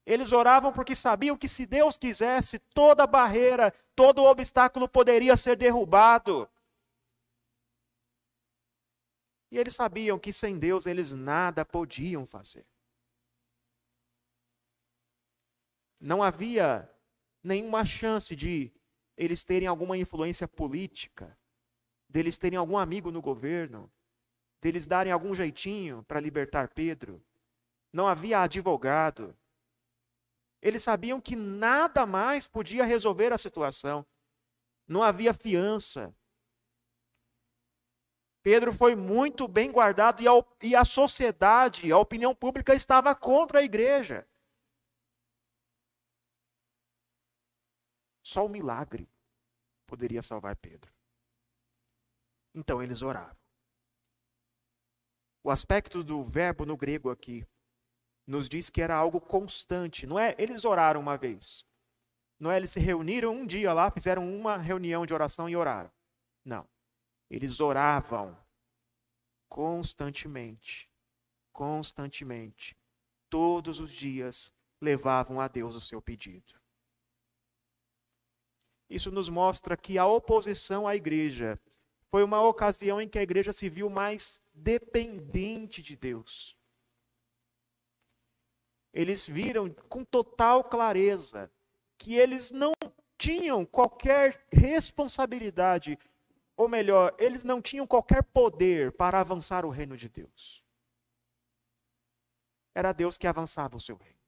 Eles 0.06 0.32
oravam 0.32 0.72
porque 0.72 0.96
sabiam 0.96 1.36
que 1.36 1.50
se 1.50 1.66
Deus 1.66 1.98
quisesse, 1.98 2.60
toda 2.60 3.06
barreira, 3.06 3.74
todo 3.94 4.24
obstáculo 4.24 4.88
poderia 4.88 5.36
ser 5.36 5.58
derrubado. 5.58 6.50
E 9.52 9.58
eles 9.58 9.76
sabiam 9.76 10.18
que 10.18 10.32
sem 10.32 10.58
Deus 10.58 10.86
eles 10.86 11.12
nada 11.12 11.66
podiam 11.66 12.26
fazer. 12.26 12.66
Não 16.00 16.24
havia 16.24 16.90
nenhuma 17.44 17.84
chance 17.84 18.34
de 18.34 18.72
eles 19.18 19.44
terem 19.44 19.68
alguma 19.68 19.98
influência 19.98 20.48
política, 20.48 21.38
deles 22.12 22.38
terem 22.38 22.58
algum 22.60 22.78
amigo 22.78 23.10
no 23.10 23.22
governo, 23.22 23.92
deles 24.62 24.86
darem 24.86 25.12
algum 25.12 25.34
jeitinho 25.34 26.04
para 26.04 26.20
libertar 26.20 26.68
Pedro. 26.68 27.24
Não 27.92 28.06
havia 28.08 28.42
advogado. 28.42 29.36
Eles 30.62 30.84
sabiam 30.84 31.20
que 31.20 31.36
nada 31.36 32.06
mais 32.06 32.48
podia 32.48 32.84
resolver 32.84 33.34
a 33.34 33.38
situação. 33.38 34.06
Não 34.88 35.02
havia 35.02 35.34
fiança. 35.34 36.14
Pedro 38.44 38.74
foi 38.74 38.96
muito 38.96 39.48
bem 39.48 39.72
guardado 39.72 40.22
e 40.22 40.28
a, 40.28 40.32
e 40.62 40.76
a 40.76 40.84
sociedade, 40.84 41.92
a 41.92 41.98
opinião 41.98 42.36
pública 42.36 42.74
estava 42.74 43.16
contra 43.16 43.60
a 43.60 43.64
igreja. 43.64 44.28
Só 48.24 48.46
o 48.46 48.50
milagre 48.50 49.10
poderia 49.86 50.22
salvar 50.22 50.56
Pedro. 50.56 50.92
Então 52.54 52.82
eles 52.82 53.02
oravam. 53.02 53.38
O 55.44 55.50
aspecto 55.50 56.04
do 56.04 56.24
verbo 56.24 56.66
no 56.66 56.78
grego 56.78 57.10
aqui 57.10 57.46
nos 58.28 58.48
diz 58.48 58.70
que 58.70 58.82
era 58.82 58.96
algo 58.96 59.20
constante. 59.20 60.06
Não 60.06 60.20
é 60.20 60.36
eles 60.38 60.66
oraram 60.66 61.00
uma 61.00 61.18
vez. 61.18 61.66
Não 62.40 62.52
é 62.52 62.58
eles 62.58 62.72
se 62.72 62.80
reuniram 62.80 63.36
um 63.36 63.46
dia 63.46 63.74
lá, 63.74 63.90
fizeram 63.92 64.28
uma 64.34 64.58
reunião 64.58 65.06
de 65.06 65.14
oração 65.14 65.50
e 65.50 65.56
oraram. 65.56 65.92
Não. 66.44 66.68
Eles 67.30 67.60
oravam 67.60 68.38
constantemente. 69.50 70.90
Constantemente. 71.52 72.78
Todos 73.30 73.80
os 73.80 73.92
dias 73.92 74.54
levavam 74.82 75.40
a 75.40 75.48
Deus 75.48 75.76
o 75.76 75.82
seu 75.82 76.02
pedido. 76.02 76.60
Isso 78.90 79.10
nos 79.12 79.30
mostra 79.30 79.78
que 79.78 79.98
a 79.98 80.06
oposição 80.06 80.88
à 80.88 80.96
igreja 80.96 81.60
foi 82.12 82.24
uma 82.24 82.42
ocasião 82.44 83.02
em 83.02 83.08
que 83.08 83.18
a 83.18 83.24
igreja 83.24 83.54
se 83.54 83.70
viu 83.70 83.90
mais 83.90 84.42
dependente 84.54 85.82
de 85.82 85.96
Deus. 85.96 86.58
Eles 88.94 89.26
viram 89.26 89.74
com 89.88 90.04
total 90.04 90.66
clareza 90.66 91.50
que 91.98 92.16
eles 92.16 92.52
não 92.52 92.74
tinham 93.18 93.66
qualquer 93.66 94.46
responsabilidade, 94.52 95.98
ou 96.58 96.68
melhor, 96.68 97.16
eles 97.18 97.46
não 97.46 97.62
tinham 97.62 97.88
qualquer 97.88 98.24
poder 98.24 98.92
para 98.92 99.22
avançar 99.22 99.66
o 99.66 99.70
reino 99.70 99.96
de 99.96 100.10
Deus. 100.10 100.62
Era 102.76 102.92
Deus 102.92 103.18
que 103.18 103.28
avançava 103.28 103.78
o 103.78 103.80
seu 103.80 103.96
reino. 103.96 104.21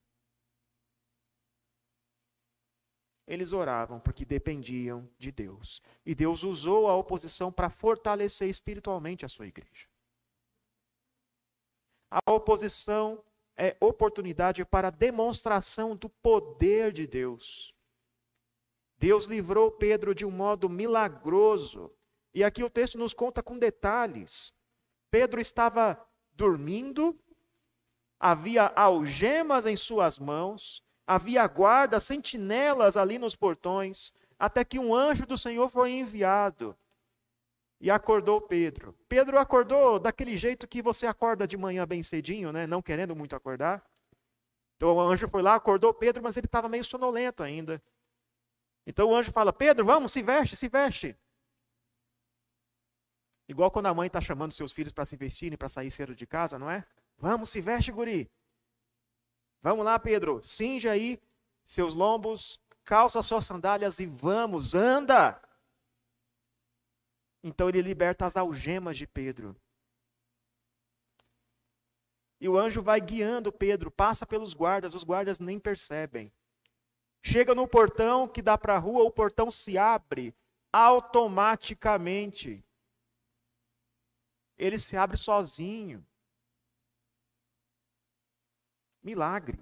Eles 3.25 3.53
oravam 3.53 3.99
porque 3.99 4.25
dependiam 4.25 5.09
de 5.17 5.31
Deus. 5.31 5.81
E 6.05 6.13
Deus 6.13 6.43
usou 6.43 6.87
a 6.87 6.95
oposição 6.95 7.51
para 7.51 7.69
fortalecer 7.69 8.49
espiritualmente 8.49 9.25
a 9.25 9.29
sua 9.29 9.47
igreja. 9.47 9.87
A 12.11 12.31
oposição 12.31 13.23
é 13.55 13.75
oportunidade 13.79 14.63
para 14.65 14.89
demonstração 14.89 15.95
do 15.95 16.09
poder 16.09 16.91
de 16.91 17.07
Deus. 17.07 17.73
Deus 18.97 19.25
livrou 19.25 19.71
Pedro 19.71 20.13
de 20.13 20.25
um 20.25 20.31
modo 20.31 20.69
milagroso. 20.69 21.91
E 22.33 22.43
aqui 22.43 22.63
o 22.63 22.69
texto 22.69 22.97
nos 22.97 23.13
conta 23.13 23.41
com 23.41 23.57
detalhes. 23.57 24.53
Pedro 25.09 25.39
estava 25.39 25.99
dormindo, 26.33 27.19
havia 28.19 28.67
algemas 28.75 29.65
em 29.65 29.75
suas 29.75 30.17
mãos, 30.17 30.83
Havia 31.05 31.45
guarda, 31.47 31.99
sentinelas 31.99 32.95
ali 32.95 33.19
nos 33.19 33.35
portões, 33.35 34.13
até 34.39 34.63
que 34.63 34.79
um 34.79 34.95
anjo 34.95 35.25
do 35.25 35.37
Senhor 35.37 35.69
foi 35.69 35.91
enviado 35.91 36.77
e 37.83 37.91
acordou 37.91 38.39
Pedro. 38.39 38.97
Pedro 39.09 39.37
acordou 39.37 39.99
daquele 39.99 40.37
jeito 40.37 40.65
que 40.65 40.81
você 40.81 41.05
acorda 41.05 41.45
de 41.45 41.57
manhã 41.57 41.85
bem 41.85 42.01
cedinho, 42.01 42.51
né? 42.53 42.65
não 42.65 42.81
querendo 42.81 43.13
muito 43.13 43.35
acordar. 43.35 43.83
Então 44.77 44.95
o 44.95 45.01
anjo 45.01 45.27
foi 45.27 45.41
lá, 45.41 45.55
acordou 45.55 45.93
Pedro, 45.93 46.23
mas 46.23 46.37
ele 46.37 46.45
estava 46.45 46.69
meio 46.69 46.85
sonolento 46.85 47.43
ainda. 47.43 47.83
Então 48.87 49.09
o 49.09 49.15
anjo 49.15 49.33
fala: 49.33 49.51
Pedro, 49.51 49.85
vamos, 49.85 50.13
se 50.13 50.21
veste, 50.21 50.55
se 50.55 50.69
veste. 50.69 51.17
Igual 53.49 53.69
quando 53.69 53.87
a 53.87 53.93
mãe 53.93 54.07
está 54.07 54.21
chamando 54.21 54.53
seus 54.53 54.71
filhos 54.71 54.93
para 54.93 55.05
se 55.05 55.17
vestirem, 55.17 55.57
para 55.57 55.67
sair 55.67 55.91
cedo 55.91 56.15
de 56.15 56.25
casa, 56.25 56.57
não 56.57 56.69
é? 56.69 56.85
Vamos, 57.17 57.49
se 57.49 57.59
veste, 57.59 57.91
guri. 57.91 58.31
Vamos 59.63 59.85
lá, 59.85 59.97
Pedro, 59.97 60.43
cinja 60.43 60.91
aí 60.91 61.19
seus 61.65 61.95
lombos, 61.95 62.59
calça 62.83 63.21
suas 63.21 63.45
sandálias 63.45 63.97
e 63.97 64.05
vamos, 64.05 64.75
anda! 64.75 65.41
Então 67.41 67.69
ele 67.69 67.81
liberta 67.81 68.25
as 68.25 68.35
algemas 68.35 68.97
de 68.97 69.07
Pedro. 69.07 69.55
E 72.41 72.49
o 72.49 72.57
anjo 72.57 72.81
vai 72.81 72.99
guiando 72.99 73.53
Pedro, 73.53 73.89
passa 73.89 74.27
pelos 74.27 74.53
guardas, 74.53 74.93
os 74.93 75.05
guardas 75.05 75.39
nem 75.39 75.57
percebem. 75.57 76.29
Chega 77.21 77.55
no 77.55 77.65
portão 77.65 78.27
que 78.27 78.41
dá 78.41 78.57
para 78.57 78.75
a 78.75 78.79
rua, 78.79 79.05
o 79.05 79.11
portão 79.11 79.49
se 79.49 79.77
abre 79.77 80.35
automaticamente. 80.73 82.61
Ele 84.57 84.77
se 84.77 84.97
abre 84.97 85.15
sozinho. 85.15 86.05
Milagre. 89.03 89.59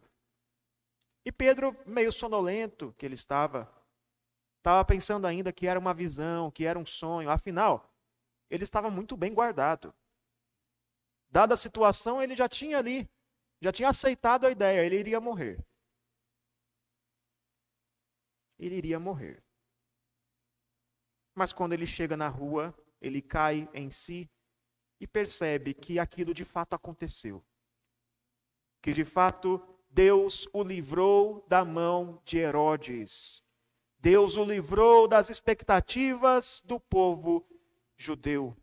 E 1.26 1.32
Pedro, 1.32 1.76
meio 1.86 2.12
sonolento 2.12 2.94
que 2.98 3.06
ele 3.06 3.16
estava, 3.16 3.72
estava 4.58 4.86
pensando 4.86 5.26
ainda 5.26 5.52
que 5.52 5.68
era 5.68 5.80
uma 5.80 5.94
visão, 5.94 6.52
que 6.52 6.66
era 6.66 6.78
um 6.78 6.86
sonho. 6.86 7.30
Afinal, 7.30 7.92
ele 8.50 8.64
estava 8.64 8.90
muito 8.90 9.18
bem 9.18 9.34
guardado. 9.34 9.94
Dada 11.30 11.54
a 11.54 11.58
situação, 11.58 12.22
ele 12.22 12.36
já 12.36 12.48
tinha 12.48 12.78
ali, 12.78 13.10
já 13.60 13.72
tinha 13.72 13.90
aceitado 13.90 14.46
a 14.46 14.52
ideia, 14.52 14.86
ele 14.86 15.00
iria 15.00 15.20
morrer. 15.20 15.66
Ele 18.60 18.76
iria 18.76 19.00
morrer. 19.00 19.44
Mas 21.34 21.54
quando 21.54 21.74
ele 21.74 21.88
chega 21.88 22.18
na 22.18 22.28
rua, 22.28 22.76
ele 23.00 23.22
cai 23.22 23.70
em 23.74 23.90
si 23.90 24.30
e 25.00 25.08
percebe 25.08 25.74
que 25.74 25.98
aquilo 25.98 26.34
de 26.34 26.46
fato 26.46 26.76
aconteceu 26.76 27.44
que 28.82 28.94
de 28.94 29.06
fato 29.06 29.62
Deus 29.90 30.48
o 30.52 30.64
livrou 30.64 31.46
da 31.48 31.64
mão 31.64 32.22
de 32.24 32.38
Herodes. 32.38 33.44
Deus 34.00 34.36
o 34.36 34.44
livrou 34.44 35.08
das 35.08 35.30
expectativas 35.30 36.62
do 36.66 36.80
povo 36.80 37.46
judeu. 37.96 38.58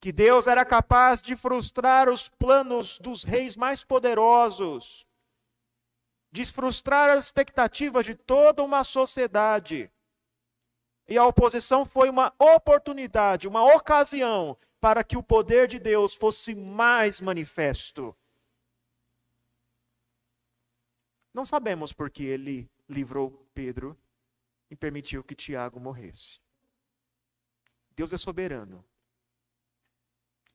Que 0.00 0.10
Deus 0.10 0.46
era 0.46 0.64
capaz 0.64 1.22
de 1.22 1.36
frustrar 1.36 2.08
os 2.08 2.28
planos 2.28 2.98
dos 2.98 3.22
reis 3.22 3.56
mais 3.56 3.84
poderosos, 3.84 5.06
de 6.32 6.44
frustrar 6.44 7.10
as 7.10 7.26
expectativas 7.26 8.04
de 8.04 8.14
toda 8.14 8.62
uma 8.62 8.82
sociedade. 8.82 9.90
E 11.08 11.16
a 11.16 11.24
oposição 11.24 11.84
foi 11.84 12.10
uma 12.10 12.34
oportunidade, 12.38 13.46
uma 13.46 13.62
ocasião 13.74 14.56
para 14.80 15.04
que 15.04 15.16
o 15.16 15.22
poder 15.22 15.68
de 15.68 15.78
Deus 15.78 16.14
fosse 16.14 16.54
mais 16.54 17.20
manifesto. 17.20 18.14
Não 21.36 21.44
sabemos 21.44 21.92
porque 21.92 22.22
ele 22.22 22.66
livrou 22.88 23.30
Pedro 23.52 23.94
e 24.70 24.74
permitiu 24.74 25.22
que 25.22 25.34
Tiago 25.34 25.78
morresse. 25.78 26.40
Deus 27.90 28.10
é 28.14 28.16
soberano. 28.16 28.82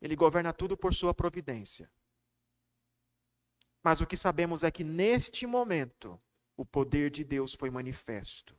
Ele 0.01 0.15
governa 0.15 0.51
tudo 0.51 0.75
por 0.75 0.91
sua 0.91 1.13
providência. 1.13 1.87
Mas 3.83 4.01
o 4.01 4.07
que 4.07 4.17
sabemos 4.17 4.63
é 4.63 4.71
que 4.71 4.83
neste 4.83 5.45
momento 5.45 6.19
o 6.57 6.65
poder 6.65 7.11
de 7.11 7.23
Deus 7.23 7.53
foi 7.53 7.69
manifesto. 7.69 8.57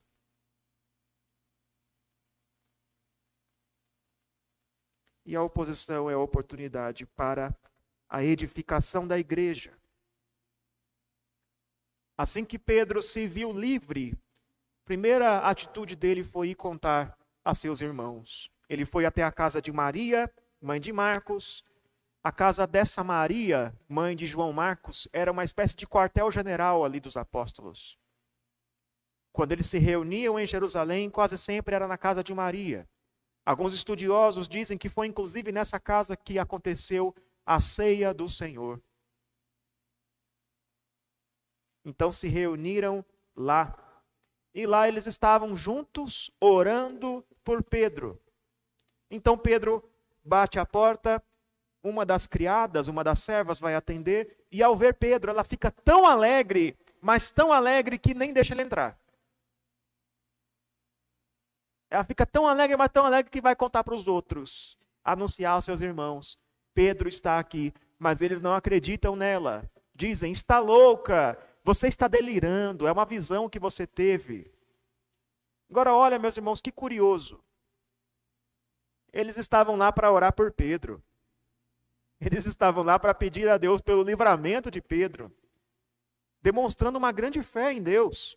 E 5.26 5.34
a 5.34 5.42
oposição 5.42 6.08
é 6.08 6.14
a 6.14 6.18
oportunidade 6.20 7.04
para 7.04 7.52
a 8.08 8.22
edificação 8.22 9.08
da 9.08 9.18
igreja. 9.18 9.76
Assim 12.16 12.44
que 12.44 12.58
Pedro 12.58 13.00
se 13.00 13.26
viu 13.26 13.52
livre, 13.52 14.16
primeira 14.84 15.38
atitude 15.38 15.96
dele 15.96 16.22
foi 16.22 16.48
ir 16.48 16.54
contar 16.54 17.16
a 17.44 17.54
seus 17.54 17.80
irmãos. 17.80 18.50
Ele 18.68 18.84
foi 18.84 19.04
até 19.04 19.22
a 19.22 19.32
casa 19.32 19.60
de 19.60 19.72
Maria, 19.72 20.30
mãe 20.60 20.80
de 20.80 20.92
Marcos. 20.92 21.64
A 22.22 22.30
casa 22.30 22.66
dessa 22.66 23.02
Maria, 23.02 23.74
mãe 23.88 24.14
de 24.14 24.26
João 24.26 24.52
Marcos, 24.52 25.08
era 25.12 25.32
uma 25.32 25.42
espécie 25.42 25.74
de 25.74 25.86
quartel-general 25.86 26.84
ali 26.84 27.00
dos 27.00 27.16
apóstolos. 27.16 27.98
Quando 29.32 29.52
eles 29.52 29.66
se 29.66 29.78
reuniam 29.78 30.38
em 30.38 30.46
Jerusalém, 30.46 31.10
quase 31.10 31.36
sempre 31.38 31.74
era 31.74 31.88
na 31.88 31.96
casa 31.96 32.22
de 32.22 32.34
Maria. 32.34 32.86
Alguns 33.44 33.74
estudiosos 33.74 34.46
dizem 34.46 34.78
que 34.78 34.88
foi 34.88 35.06
inclusive 35.06 35.50
nessa 35.50 35.80
casa 35.80 36.16
que 36.16 36.38
aconteceu 36.38 37.14
a 37.44 37.58
ceia 37.58 38.14
do 38.14 38.28
Senhor. 38.28 38.80
Então 41.84 42.12
se 42.12 42.28
reuniram 42.28 43.04
lá 43.34 43.76
E 44.54 44.66
lá 44.66 44.86
eles 44.86 45.06
estavam 45.06 45.56
juntos 45.56 46.30
orando 46.38 47.24
por 47.42 47.62
Pedro. 47.62 48.20
Então 49.10 49.36
Pedro 49.36 49.82
bate 50.22 50.58
a 50.58 50.66
porta, 50.66 51.22
uma 51.82 52.06
das 52.06 52.26
criadas, 52.26 52.86
uma 52.86 53.02
das 53.02 53.20
servas 53.20 53.58
vai 53.58 53.74
atender, 53.74 54.46
e 54.50 54.62
ao 54.62 54.76
ver 54.76 54.94
Pedro, 54.94 55.30
ela 55.30 55.42
fica 55.42 55.70
tão 55.70 56.06
alegre, 56.06 56.76
mas 57.00 57.32
tão 57.32 57.52
alegre 57.52 57.98
que 57.98 58.14
nem 58.14 58.32
deixa 58.32 58.54
ele 58.54 58.62
entrar. 58.62 58.98
Ela 61.90 62.04
fica 62.04 62.24
tão 62.24 62.46
alegre, 62.46 62.76
mas 62.76 62.90
tão 62.90 63.04
alegre 63.04 63.30
que 63.30 63.40
vai 63.40 63.56
contar 63.56 63.82
para 63.84 63.94
os 63.94 64.06
outros, 64.06 64.78
anunciar 65.04 65.54
aos 65.54 65.64
seus 65.64 65.80
irmãos: 65.80 66.38
Pedro 66.72 67.08
está 67.08 67.38
aqui, 67.38 67.72
mas 67.98 68.20
eles 68.20 68.40
não 68.40 68.54
acreditam 68.54 69.16
nela. 69.16 69.68
Dizem: 69.94 70.32
está 70.32 70.58
louca, 70.58 71.38
você 71.64 71.88
está 71.88 72.08
delirando, 72.08 72.86
é 72.86 72.92
uma 72.92 73.04
visão 73.04 73.48
que 73.48 73.58
você 73.58 73.86
teve. 73.86 74.52
Agora, 75.70 75.94
olha, 75.94 76.18
meus 76.18 76.36
irmãos, 76.36 76.60
que 76.60 76.72
curioso. 76.72 77.42
Eles 79.12 79.36
estavam 79.36 79.76
lá 79.76 79.92
para 79.92 80.10
orar 80.10 80.32
por 80.32 80.50
Pedro. 80.50 81.02
Eles 82.20 82.46
estavam 82.46 82.82
lá 82.82 82.98
para 82.98 83.14
pedir 83.14 83.48
a 83.48 83.58
Deus 83.58 83.80
pelo 83.80 84.02
livramento 84.02 84.70
de 84.70 84.80
Pedro, 84.80 85.30
demonstrando 86.40 86.98
uma 86.98 87.12
grande 87.12 87.42
fé 87.42 87.72
em 87.72 87.82
Deus. 87.82 88.36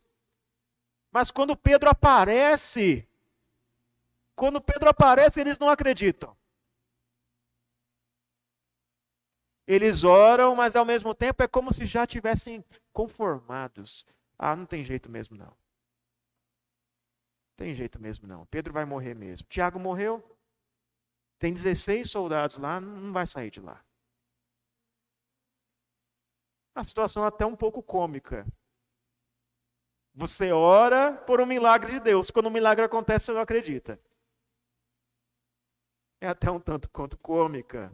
Mas 1.12 1.32
quando 1.32 1.56
Pedro 1.56 1.90
aparece, 1.90 3.08
quando 4.36 4.60
Pedro 4.60 4.90
aparece, 4.90 5.40
eles 5.40 5.58
não 5.58 5.70
acreditam. 5.70 6.36
Eles 9.68 10.04
oram, 10.04 10.56
mas 10.56 10.76
ao 10.76 10.86
mesmo 10.86 11.14
tempo 11.16 11.42
é 11.42 11.48
como 11.48 11.74
se 11.74 11.86
já 11.86 12.06
tivessem 12.06 12.64
conformados. 12.94 14.06
Ah, 14.38 14.56
não 14.56 14.66
tem 14.66 14.84
jeito 14.84 15.10
mesmo 15.10 15.36
não. 15.36 15.56
Tem 17.56 17.74
jeito 17.74 18.00
mesmo 18.00 18.28
não. 18.28 18.46
Pedro 18.46 18.74
vai 18.74 18.86
morrer 18.86 19.16
mesmo. 19.16 19.48
Tiago 19.48 19.80
morreu, 19.80 20.24
tem 21.40 21.54
16 21.54 22.10
soldados 22.10 22.58
lá, 22.58 22.80
não 22.80 23.12
vai 23.12 23.26
sair 23.26 23.50
de 23.50 23.60
lá. 23.60 23.84
A 26.76 26.84
situação 26.84 27.24
é 27.24 27.28
até 27.28 27.46
um 27.46 27.56
pouco 27.56 27.82
cômica. 27.82 28.46
Você 30.14 30.52
ora 30.52 31.14
por 31.14 31.42
um 31.42 31.46
milagre 31.46 31.94
de 31.94 32.00
Deus. 32.00 32.30
Quando 32.30 32.46
o 32.46 32.50
um 32.50 32.54
milagre 32.54 32.86
acontece, 32.86 33.26
você 33.26 33.34
não 33.34 33.42
acredita. 33.42 34.00
É 36.22 36.28
até 36.28 36.50
um 36.52 36.60
tanto 36.60 36.90
quanto 36.90 37.18
cômica. 37.18 37.92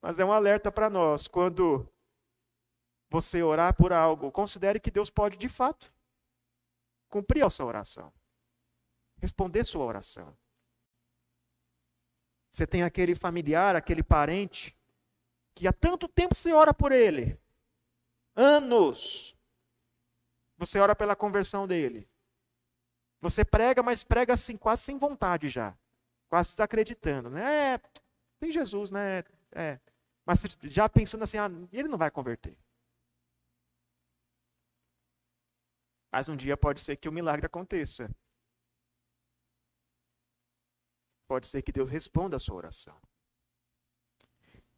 Mas 0.00 0.18
é 0.18 0.24
um 0.24 0.32
alerta 0.32 0.70
para 0.70 0.88
nós. 0.88 1.26
Quando 1.26 1.88
você 3.10 3.42
orar 3.42 3.74
por 3.74 3.92
algo, 3.92 4.30
considere 4.30 4.78
que 4.78 4.90
Deus 4.90 5.10
pode, 5.10 5.36
de 5.36 5.48
fato, 5.48 5.92
cumprir 7.08 7.44
a 7.44 7.50
sua 7.50 7.66
oração. 7.66 8.12
Responder 9.20 9.64
sua 9.64 9.84
oração. 9.84 10.36
Você 12.50 12.66
tem 12.66 12.82
aquele 12.82 13.14
familiar, 13.14 13.76
aquele 13.76 14.02
parente, 14.02 14.76
que 15.54 15.66
há 15.66 15.72
tanto 15.72 16.06
tempo 16.06 16.34
você 16.34 16.52
ora 16.52 16.72
por 16.72 16.92
ele. 16.92 17.38
Anos. 18.34 19.36
Você 20.56 20.78
ora 20.78 20.94
pela 20.94 21.16
conversão 21.16 21.66
dele. 21.66 22.08
Você 23.20 23.44
prega, 23.44 23.82
mas 23.82 24.04
prega 24.04 24.34
assim, 24.34 24.56
quase 24.56 24.82
sem 24.82 24.96
vontade 24.96 25.48
já. 25.48 25.76
Quase 26.28 26.50
desacreditando. 26.50 27.30
Né? 27.30 27.74
É, 27.74 27.80
tem 28.38 28.50
Jesus, 28.50 28.90
né? 28.90 29.24
É. 29.52 29.78
Mas 30.24 30.44
já 30.62 30.88
pensando 30.88 31.24
assim, 31.24 31.38
ah, 31.38 31.50
ele 31.72 31.88
não 31.88 31.98
vai 31.98 32.10
converter. 32.10 32.56
Mas 36.12 36.28
um 36.28 36.36
dia 36.36 36.56
pode 36.56 36.80
ser 36.80 36.96
que 36.96 37.08
o 37.08 37.12
milagre 37.12 37.46
aconteça. 37.46 38.10
Pode 41.26 41.46
ser 41.46 41.62
que 41.62 41.72
Deus 41.72 41.90
responda 41.90 42.36
a 42.36 42.40
sua 42.40 42.56
oração. 42.56 42.98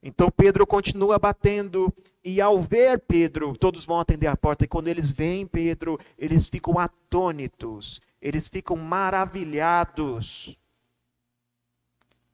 Então 0.02 0.30
Pedro 0.30 0.66
continua 0.66 1.18
batendo, 1.18 1.92
e 2.24 2.40
ao 2.40 2.62
ver 2.62 2.98
Pedro, 3.00 3.56
todos 3.56 3.85
vão 3.85 4.00
atender 4.00 4.28
a 4.28 4.37
porta, 4.37 4.64
e 4.64 4.68
quando 4.68 4.88
eles 4.88 5.11
veem 5.11 5.46
Pedro, 5.46 5.98
eles 6.16 6.48
ficam 6.48 6.78
atônitos, 6.78 8.00
eles 8.20 8.48
ficam 8.48 8.76
maravilhados, 8.76 10.59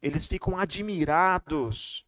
eles 0.01 0.27
ficam 0.27 0.57
admirados. 0.57 2.06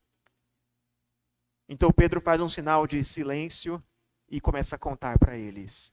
Então 1.69 1.93
Pedro 1.93 2.21
faz 2.21 2.41
um 2.41 2.49
sinal 2.49 2.87
de 2.87 3.05
silêncio 3.05 3.83
e 4.29 4.41
começa 4.41 4.77
a 4.77 4.79
contar 4.79 5.19
para 5.19 5.37
eles 5.37 5.93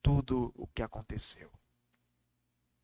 tudo 0.00 0.52
o 0.54 0.66
que 0.66 0.82
aconteceu. 0.82 1.50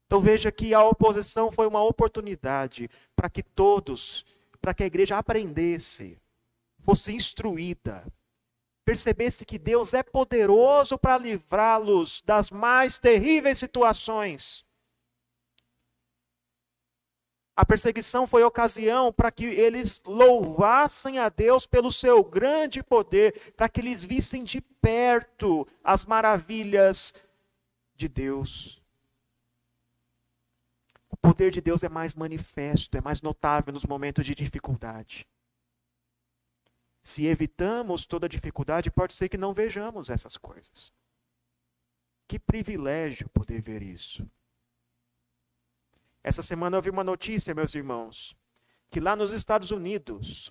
Então 0.07 0.21
veja 0.21 0.51
que 0.51 0.75
a 0.75 0.83
oposição 0.83 1.51
foi 1.51 1.67
uma 1.67 1.83
oportunidade 1.83 2.91
para 3.15 3.31
que 3.31 3.43
todos, 3.43 4.25
para 4.61 4.75
que 4.75 4.83
a 4.83 4.87
igreja 4.87 5.17
aprendesse, 5.17 6.21
fosse 6.81 7.15
instruída, 7.15 8.05
percebesse 8.85 9.47
que 9.47 9.59
Deus 9.59 9.95
é 9.95 10.03
poderoso 10.03 10.99
para 10.99 11.19
livrá-los 11.19 12.23
das 12.25 12.51
mais 12.51 12.99
terríveis 12.99 13.59
situações. 13.59 14.64
A 17.57 17.65
perseguição 17.65 18.27
foi 18.27 18.43
ocasião 18.43 19.13
para 19.13 19.31
que 19.31 19.45
eles 19.45 20.03
louvassem 20.07 21.19
a 21.19 21.29
Deus 21.29 21.67
pelo 21.67 21.93
seu 21.93 22.23
grande 22.25 22.83
poder, 22.83 23.53
para 23.57 23.69
que 23.69 23.81
eles 23.81 24.05
vissem 24.05 24.43
de 24.43 24.61
perto 24.61 25.67
as 25.83 26.05
maravilhas 26.05 27.15
de 27.95 28.09
Deus 28.09 28.83
poder 31.25 31.51
de 31.51 31.63
Deus 31.63 31.83
é 31.83 31.89
mais 31.89 32.15
manifesto, 32.15 32.99
é 32.99 33.01
mais 33.01 33.23
notável 33.23 33.73
nos 33.73 33.87
momentos 33.87 34.27
de 34.27 34.35
dificuldade. 34.35 35.27
Se 37.03 37.25
evitamos 37.25 38.05
toda 38.05 38.29
dificuldade, 38.29 38.91
pode 38.91 39.15
ser 39.15 39.31
que 39.31 39.39
não 39.39 39.55
vejamos 39.55 40.11
essas 40.11 40.37
coisas. 40.37 40.93
Que 42.29 42.39
privilégio 42.39 43.27
poder 43.31 43.63
ver 43.63 43.83
isso. 43.83 44.31
Essa 46.25 46.41
semana 46.41 46.79
eu 46.79 46.81
vi 46.81 46.89
uma 46.89 47.05
notícia, 47.05 47.55
meus 47.55 47.75
irmãos, 47.75 48.35
que 48.91 48.99
lá 48.99 49.15
nos 49.15 49.35
Estados 49.35 49.71
Unidos 49.71 50.51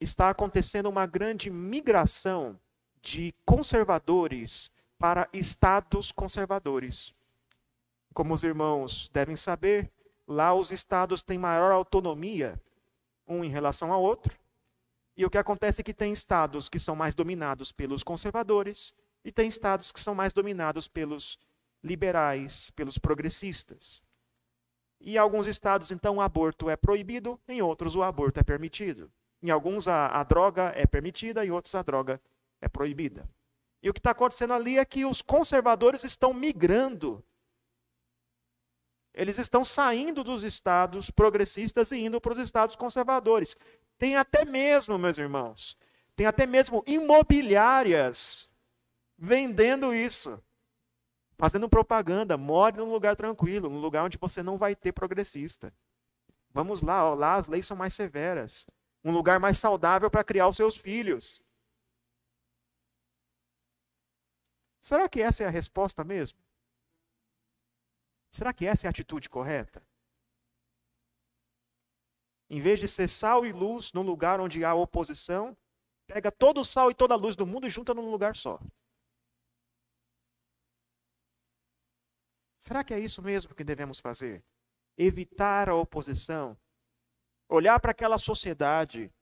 está 0.00 0.30
acontecendo 0.30 0.88
uma 0.88 1.04
grande 1.04 1.50
migração 1.50 2.58
de 3.02 3.34
conservadores 3.44 4.72
para 4.98 5.28
estados 5.34 6.10
conservadores. 6.10 7.14
Como 8.14 8.32
os 8.32 8.42
irmãos 8.42 9.10
devem 9.12 9.36
saber, 9.36 9.92
lá 10.26 10.54
os 10.54 10.72
estados 10.72 11.22
têm 11.22 11.36
maior 11.36 11.70
autonomia 11.70 12.58
um 13.28 13.44
em 13.44 13.50
relação 13.50 13.92
ao 13.92 14.02
outro. 14.02 14.34
E 15.14 15.26
o 15.26 15.30
que 15.30 15.36
acontece 15.36 15.82
é 15.82 15.84
que 15.84 15.92
tem 15.92 16.10
estados 16.10 16.70
que 16.70 16.78
são 16.78 16.96
mais 16.96 17.14
dominados 17.14 17.70
pelos 17.70 18.02
conservadores 18.02 18.94
e 19.22 19.30
tem 19.30 19.46
estados 19.46 19.92
que 19.92 20.00
são 20.00 20.14
mais 20.14 20.32
dominados 20.32 20.88
pelos 20.88 21.38
liberais, 21.82 22.70
pelos 22.70 22.96
progressistas. 22.96 24.02
E 25.04 25.14
em 25.14 25.18
alguns 25.18 25.46
estados, 25.46 25.90
então, 25.90 26.16
o 26.16 26.20
aborto 26.20 26.68
é 26.70 26.76
proibido, 26.76 27.38
em 27.46 27.60
outros, 27.60 27.94
o 27.94 28.02
aborto 28.02 28.40
é 28.40 28.42
permitido. 28.42 29.12
Em 29.42 29.50
alguns, 29.50 29.86
a, 29.86 30.06
a 30.08 30.24
droga 30.24 30.72
é 30.74 30.86
permitida, 30.86 31.44
em 31.44 31.50
outros, 31.50 31.74
a 31.74 31.82
droga 31.82 32.20
é 32.60 32.68
proibida. 32.68 33.28
E 33.82 33.90
o 33.90 33.92
que 33.92 34.00
está 34.00 34.10
acontecendo 34.12 34.54
ali 34.54 34.78
é 34.78 34.84
que 34.84 35.04
os 35.04 35.20
conservadores 35.20 36.02
estão 36.04 36.32
migrando 36.32 37.22
eles 39.14 39.38
estão 39.38 39.64
saindo 39.64 40.24
dos 40.24 40.42
estados 40.42 41.08
progressistas 41.08 41.92
e 41.92 41.98
indo 41.98 42.20
para 42.20 42.32
os 42.32 42.38
estados 42.38 42.74
conservadores. 42.74 43.56
Tem 43.96 44.16
até 44.16 44.44
mesmo, 44.44 44.98
meus 44.98 45.16
irmãos, 45.16 45.78
tem 46.16 46.26
até 46.26 46.46
mesmo 46.46 46.82
imobiliárias 46.84 48.50
vendendo 49.16 49.94
isso. 49.94 50.42
Fazendo 51.36 51.68
propaganda, 51.68 52.36
more 52.36 52.76
num 52.76 52.90
lugar 52.90 53.16
tranquilo, 53.16 53.68
num 53.68 53.80
lugar 53.80 54.04
onde 54.04 54.18
você 54.18 54.42
não 54.42 54.56
vai 54.56 54.74
ter 54.76 54.92
progressista. 54.92 55.74
Vamos 56.50 56.82
lá, 56.82 57.04
ó, 57.04 57.14
lá 57.14 57.34
as 57.34 57.48
leis 57.48 57.66
são 57.66 57.76
mais 57.76 57.92
severas. 57.94 58.66
Um 59.02 59.12
lugar 59.12 59.40
mais 59.40 59.58
saudável 59.58 60.10
para 60.10 60.24
criar 60.24 60.48
os 60.48 60.56
seus 60.56 60.76
filhos. 60.76 61.42
Será 64.80 65.08
que 65.08 65.20
essa 65.20 65.42
é 65.42 65.46
a 65.46 65.50
resposta 65.50 66.04
mesmo? 66.04 66.38
Será 68.30 68.52
que 68.52 68.66
essa 68.66 68.86
é 68.86 68.88
a 68.88 68.90
atitude 68.90 69.28
correta? 69.28 69.82
Em 72.48 72.60
vez 72.60 72.78
de 72.78 72.86
ser 72.86 73.08
sal 73.08 73.44
e 73.44 73.52
luz 73.52 73.92
num 73.92 74.02
lugar 74.02 74.40
onde 74.40 74.64
há 74.64 74.74
oposição, 74.74 75.56
pega 76.06 76.30
todo 76.30 76.60
o 76.60 76.64
sal 76.64 76.90
e 76.90 76.94
toda 76.94 77.14
a 77.14 77.16
luz 77.16 77.34
do 77.34 77.46
mundo 77.46 77.66
e 77.66 77.70
junta 77.70 77.94
num 77.94 78.10
lugar 78.10 78.36
só. 78.36 78.60
Será 82.64 82.82
que 82.82 82.94
é 82.94 82.98
isso 82.98 83.20
mesmo 83.20 83.54
que 83.54 83.62
devemos 83.62 84.00
fazer? 84.00 84.42
Evitar 84.96 85.68
a 85.68 85.74
oposição? 85.74 86.56
Olhar 87.46 87.78
para 87.78 87.90
aquela 87.90 88.16
sociedade 88.16 89.12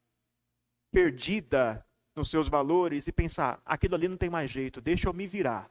perdida 0.93 1.85
nos 2.15 2.31
seus 2.31 2.49
valores 2.49 3.09
e 3.09 3.13
pensar: 3.13 3.61
aquilo 3.67 3.97
ali 3.97 4.07
não 4.07 4.17
tem 4.17 4.31
mais 4.31 4.49
jeito, 4.49 4.81
deixa 4.81 5.09
eu 5.09 5.13
me 5.13 5.27
virar. 5.27 5.69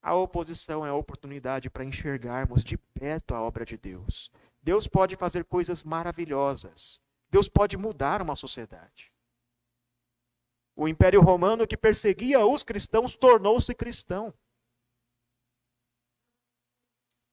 A 0.00 0.14
oposição 0.14 0.86
é 0.86 0.90
a 0.90 0.94
oportunidade 0.94 1.68
para 1.68 1.84
enxergarmos 1.84 2.62
de 2.62 2.78
perto 2.78 3.34
a 3.34 3.40
obra 3.40 3.64
de 3.64 3.76
Deus. 3.76 4.30
Deus 4.62 4.86
pode 4.86 5.16
fazer 5.16 5.44
coisas 5.44 5.82
maravilhosas. 5.82 7.02
Deus 7.28 7.48
pode 7.48 7.76
mudar 7.76 8.22
uma 8.22 8.36
sociedade. 8.36 9.12
O 10.80 10.88
Império 10.88 11.20
Romano 11.20 11.66
que 11.66 11.76
perseguia 11.76 12.42
os 12.46 12.62
cristãos 12.62 13.14
tornou-se 13.14 13.74
cristão. 13.74 14.32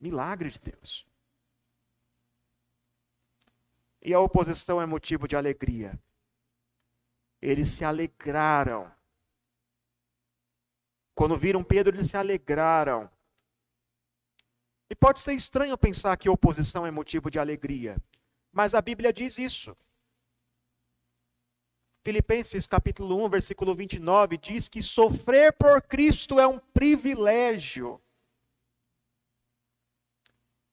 Milagre 0.02 0.50
de 0.50 0.60
Deus. 0.60 1.08
E 4.02 4.14
a 4.14 4.20
oposição 4.20 4.82
é 4.82 4.86
motivo 4.86 5.30
de 5.30 5.38
alegria. 5.38 5.98
Eles 7.42 7.70
se 7.70 7.86
alegraram. 7.86 8.92
Quando 11.16 11.38
viram 11.38 11.64
Pedro, 11.64 11.96
eles 11.96 12.10
se 12.10 12.18
alegraram. 12.18 13.10
E 14.90 14.96
pode 14.96 15.22
ser 15.22 15.32
estranho 15.32 15.78
pensar 15.78 16.18
que 16.18 16.28
oposição 16.28 16.86
é 16.86 16.92
motivo 16.92 17.32
de 17.32 17.40
alegria, 17.40 17.96
mas 18.52 18.76
a 18.76 18.82
Bíblia 18.82 19.14
diz 19.14 19.38
isso. 19.38 19.74
Filipenses 22.08 22.66
capítulo 22.66 23.22
1, 23.26 23.30
versículo 23.30 23.76
29 23.76 24.38
diz 24.38 24.70
que 24.70 24.82
sofrer 24.82 25.52
por 25.52 25.82
Cristo 25.82 26.40
é 26.40 26.48
um 26.48 26.58
privilégio. 26.58 28.02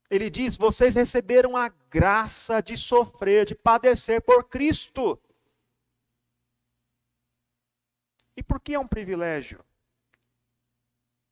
Ele 0.09 0.31
diz: 0.31 0.57
vocês 0.57 0.94
receberam 0.94 1.57
a 1.57 1.70
graça 1.90 2.61
de 2.61 2.77
sofrer, 2.77 3.47
de 3.47 3.57
padecer 3.57 4.23
por 4.23 4.44
Cristo. 4.44 5.20
E 8.37 8.40
por 8.40 8.61
que 8.61 8.75
é 8.75 8.79
um 8.79 8.87
privilégio? 8.87 9.64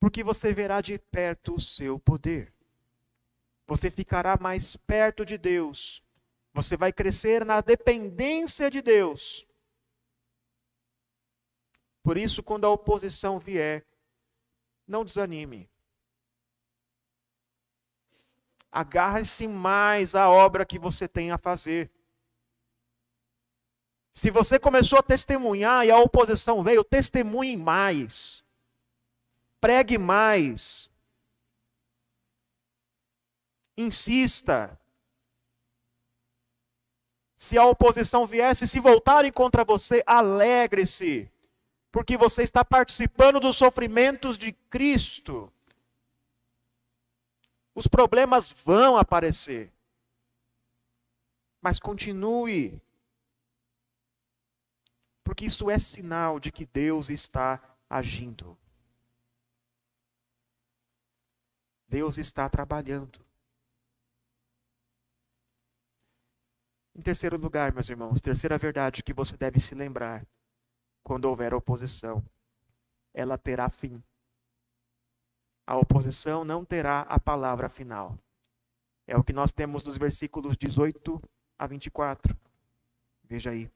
Porque 0.00 0.24
você 0.24 0.52
verá 0.52 0.80
de 0.80 0.98
perto 0.98 1.54
o 1.54 1.60
seu 1.60 1.96
poder. 1.96 2.52
Você 3.68 3.88
ficará 3.88 4.36
mais 4.36 4.76
perto 4.76 5.24
de 5.24 5.38
Deus. 5.38 6.02
Você 6.52 6.76
vai 6.76 6.92
crescer 6.92 7.44
na 7.44 7.60
dependência 7.60 8.68
de 8.68 8.82
Deus. 8.82 9.46
Por 12.02 12.16
isso, 12.16 12.42
quando 12.42 12.64
a 12.64 12.70
oposição 12.70 13.38
vier, 13.38 13.86
não 14.86 15.04
desanime. 15.04 15.70
Agarre-se 18.70 19.46
mais 19.46 20.14
à 20.14 20.28
obra 20.28 20.66
que 20.66 20.78
você 20.78 21.06
tem 21.06 21.30
a 21.30 21.38
fazer. 21.38 21.90
Se 24.12 24.30
você 24.30 24.58
começou 24.58 24.98
a 24.98 25.02
testemunhar 25.02 25.86
e 25.86 25.90
a 25.90 25.98
oposição 25.98 26.62
veio, 26.62 26.84
testemunhe 26.84 27.56
mais. 27.56 28.44
Pregue 29.60 29.96
mais. 29.96 30.90
Insista. 33.76 34.78
Se 37.38 37.56
a 37.56 37.64
oposição 37.64 38.26
viesse 38.26 38.66
se 38.66 38.78
voltarem 38.78 39.32
contra 39.32 39.64
você, 39.64 40.02
alegre-se, 40.06 41.31
porque 41.92 42.16
você 42.16 42.42
está 42.42 42.64
participando 42.64 43.38
dos 43.38 43.54
sofrimentos 43.56 44.38
de 44.38 44.52
Cristo. 44.70 45.52
Os 47.74 47.86
problemas 47.86 48.50
vão 48.50 48.96
aparecer, 48.96 49.70
mas 51.60 51.78
continue, 51.78 52.80
porque 55.22 55.44
isso 55.44 55.70
é 55.70 55.78
sinal 55.78 56.40
de 56.40 56.50
que 56.50 56.64
Deus 56.64 57.10
está 57.10 57.60
agindo. 57.88 58.58
Deus 61.86 62.16
está 62.16 62.48
trabalhando. 62.48 63.20
Em 66.94 67.02
terceiro 67.02 67.36
lugar, 67.36 67.72
meus 67.72 67.88
irmãos, 67.88 68.20
terceira 68.20 68.56
verdade 68.56 69.02
que 69.02 69.12
você 69.12 69.36
deve 69.36 69.60
se 69.60 69.74
lembrar 69.74 70.26
quando 71.02 71.26
houver 71.26 71.54
oposição, 71.54 72.22
ela 73.12 73.36
terá 73.36 73.68
fim. 73.68 74.02
A 75.66 75.76
oposição 75.76 76.44
não 76.44 76.64
terá 76.64 77.00
a 77.02 77.18
palavra 77.20 77.68
final. 77.68 78.18
É 79.06 79.16
o 79.16 79.24
que 79.24 79.32
nós 79.32 79.52
temos 79.52 79.84
nos 79.84 79.98
versículos 79.98 80.56
18 80.56 81.22
a 81.58 81.66
24. 81.66 82.36
Veja 83.24 83.50
aí. 83.50 83.70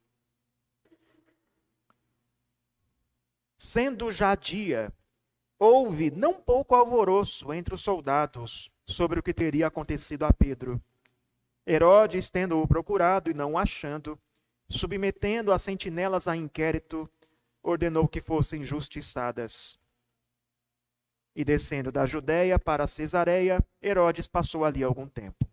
Sendo 3.59 4.13
já 4.13 4.35
dia, 4.35 4.93
houve 5.59 6.11
não 6.11 6.35
pouco 6.35 6.75
alvoroço 6.75 7.53
entre 7.53 7.75
os 7.75 7.81
soldados 7.81 8.71
sobre 8.85 9.19
o 9.19 9.23
que 9.23 9.33
teria 9.33 9.67
acontecido 9.67 10.25
a 10.25 10.33
Pedro. 10.33 10.81
Herodes, 11.67 12.31
tendo-o 12.31 12.67
procurado 12.69 13.31
e 13.31 13.35
não 13.35 13.53
o 13.53 13.59
achando, 13.59 14.19
submetendo 14.69 15.51
as 15.51 15.63
sentinelas 15.63 16.29
a 16.29 16.37
inquérito, 16.37 17.11
ordenou 17.67 18.07
que 18.07 18.21
fossem 18.21 18.63
justiçadas. 18.63 19.79
E 21.35 21.45
descendo 21.45 21.91
da 21.91 22.07
Judéia 22.07 22.59
para 22.59 22.87
Cesareia, 22.87 23.63
Herodes 23.83 24.29
passou 24.29 24.65
ali 24.65 24.85
algum 24.85 25.09
tempo. 25.09 25.45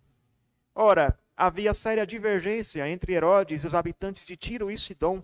Ora, 0.75 1.17
havia 1.35 1.73
séria 1.73 2.05
divergência 2.05 2.87
entre 2.87 3.13
Herodes 3.13 3.63
e 3.63 3.67
os 3.67 3.73
habitantes 3.73 4.25
de 4.25 4.37
Tiro 4.37 4.69
e 4.69 4.77
Sidom, 4.77 5.23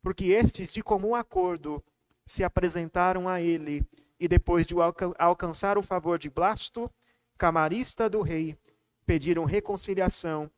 porque 0.00 0.26
estes, 0.26 0.72
de 0.72 0.82
comum 0.82 1.14
acordo, 1.14 1.82
se 2.24 2.44
apresentaram 2.44 3.28
a 3.28 3.40
ele, 3.40 3.84
e 4.18 4.28
depois 4.28 4.64
de 4.64 4.74
alcançar 5.18 5.76
o 5.76 5.82
favor 5.82 6.18
de 6.18 6.30
Blasto, 6.30 6.90
camarista 7.36 8.08
do 8.08 8.22
rei, 8.22 8.56
pediram 9.04 9.44
reconciliação, 9.44 10.50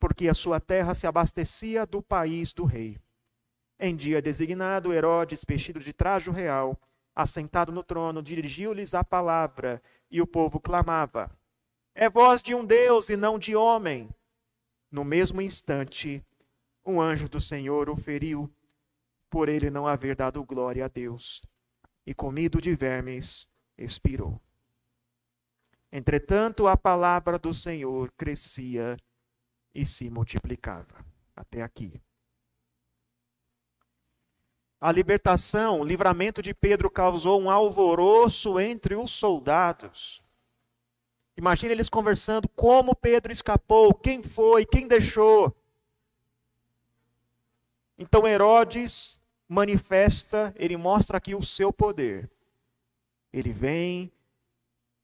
porque 0.00 0.28
a 0.28 0.34
sua 0.34 0.58
terra 0.58 0.94
se 0.94 1.06
abastecia 1.06 1.86
do 1.86 2.02
país 2.02 2.52
do 2.52 2.64
rei. 2.64 2.98
Em 3.84 3.96
dia 3.96 4.22
designado, 4.22 4.92
Herodes, 4.92 5.44
vestido 5.44 5.80
de 5.80 5.92
trajo 5.92 6.30
real, 6.30 6.80
assentado 7.12 7.72
no 7.72 7.82
trono, 7.82 8.22
dirigiu-lhes 8.22 8.94
a 8.94 9.02
palavra, 9.02 9.82
e 10.08 10.22
o 10.22 10.26
povo 10.26 10.60
clamava: 10.60 11.36
É 11.92 12.08
voz 12.08 12.40
de 12.40 12.54
um 12.54 12.64
Deus 12.64 13.08
e 13.08 13.16
não 13.16 13.40
de 13.40 13.56
homem. 13.56 14.08
No 14.88 15.02
mesmo 15.02 15.42
instante, 15.42 16.24
um 16.86 17.00
anjo 17.00 17.28
do 17.28 17.40
Senhor 17.40 17.90
o 17.90 17.96
feriu, 17.96 18.48
por 19.28 19.48
ele 19.48 19.68
não 19.68 19.88
haver 19.88 20.14
dado 20.14 20.44
glória 20.44 20.84
a 20.84 20.88
Deus, 20.88 21.42
e 22.06 22.14
comido 22.14 22.60
de 22.60 22.76
vermes, 22.76 23.48
expirou. 23.76 24.40
Entretanto, 25.90 26.68
a 26.68 26.76
palavra 26.76 27.36
do 27.36 27.52
Senhor 27.52 28.12
crescia 28.12 28.96
e 29.74 29.84
se 29.84 30.08
multiplicava. 30.08 31.04
Até 31.34 31.62
aqui. 31.62 32.00
A 34.82 34.90
libertação, 34.90 35.80
o 35.80 35.84
livramento 35.84 36.42
de 36.42 36.52
Pedro 36.52 36.90
causou 36.90 37.40
um 37.40 37.48
alvoroço 37.48 38.58
entre 38.58 38.96
os 38.96 39.12
soldados. 39.12 40.20
Imagine 41.36 41.70
eles 41.70 41.88
conversando 41.88 42.48
como 42.48 42.92
Pedro 42.96 43.30
escapou, 43.32 43.94
quem 43.94 44.24
foi, 44.24 44.66
quem 44.66 44.88
deixou. 44.88 45.54
Então 47.96 48.26
Herodes 48.26 49.20
manifesta, 49.48 50.52
ele 50.56 50.76
mostra 50.76 51.16
aqui 51.16 51.32
o 51.36 51.44
seu 51.44 51.72
poder. 51.72 52.28
Ele 53.32 53.52
vem, 53.52 54.10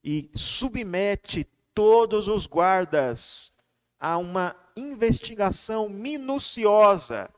e 0.02 0.28
submete 0.34 1.44
todos 1.72 2.26
os 2.26 2.48
guardas 2.48 3.52
a 4.00 4.18
uma 4.18 4.56
investigação 4.76 5.88
minuciosa. 5.88 7.30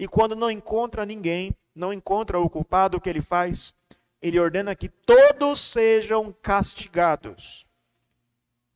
E 0.00 0.08
quando 0.08 0.34
não 0.34 0.50
encontra 0.50 1.06
ninguém, 1.06 1.54
não 1.72 1.92
encontra 1.92 2.40
o 2.40 2.50
culpado, 2.50 2.96
o 2.96 3.00
que 3.00 3.08
ele 3.08 3.22
faz? 3.22 3.72
Ele 4.20 4.40
ordena 4.40 4.74
que 4.74 4.88
todos 4.88 5.60
sejam 5.60 6.34
castigados. 6.42 7.64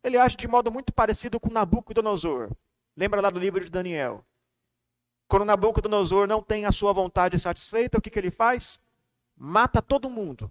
Ele 0.05 0.17
age 0.17 0.37
de 0.37 0.47
modo 0.47 0.71
muito 0.71 0.93
parecido 0.93 1.41
com 1.41 1.51
Nabucodonosor. 1.51 2.51
Lembra 2.97 3.21
lá 3.21 3.31
do 3.31 3.41
livro 3.41 3.65
de 3.65 3.71
Daniel? 3.71 4.25
Quando 5.27 5.45
Nabucodonosor 5.47 6.29
não 6.29 6.41
tem 6.43 6.67
a 6.67 6.71
sua 6.71 6.93
vontade 6.93 7.39
satisfeita, 7.39 7.99
o 7.99 8.01
que, 8.01 8.11
que 8.11 8.19
ele 8.19 8.31
faz? 8.31 8.79
Mata 9.37 9.83
todo 9.83 10.09
mundo 10.09 10.49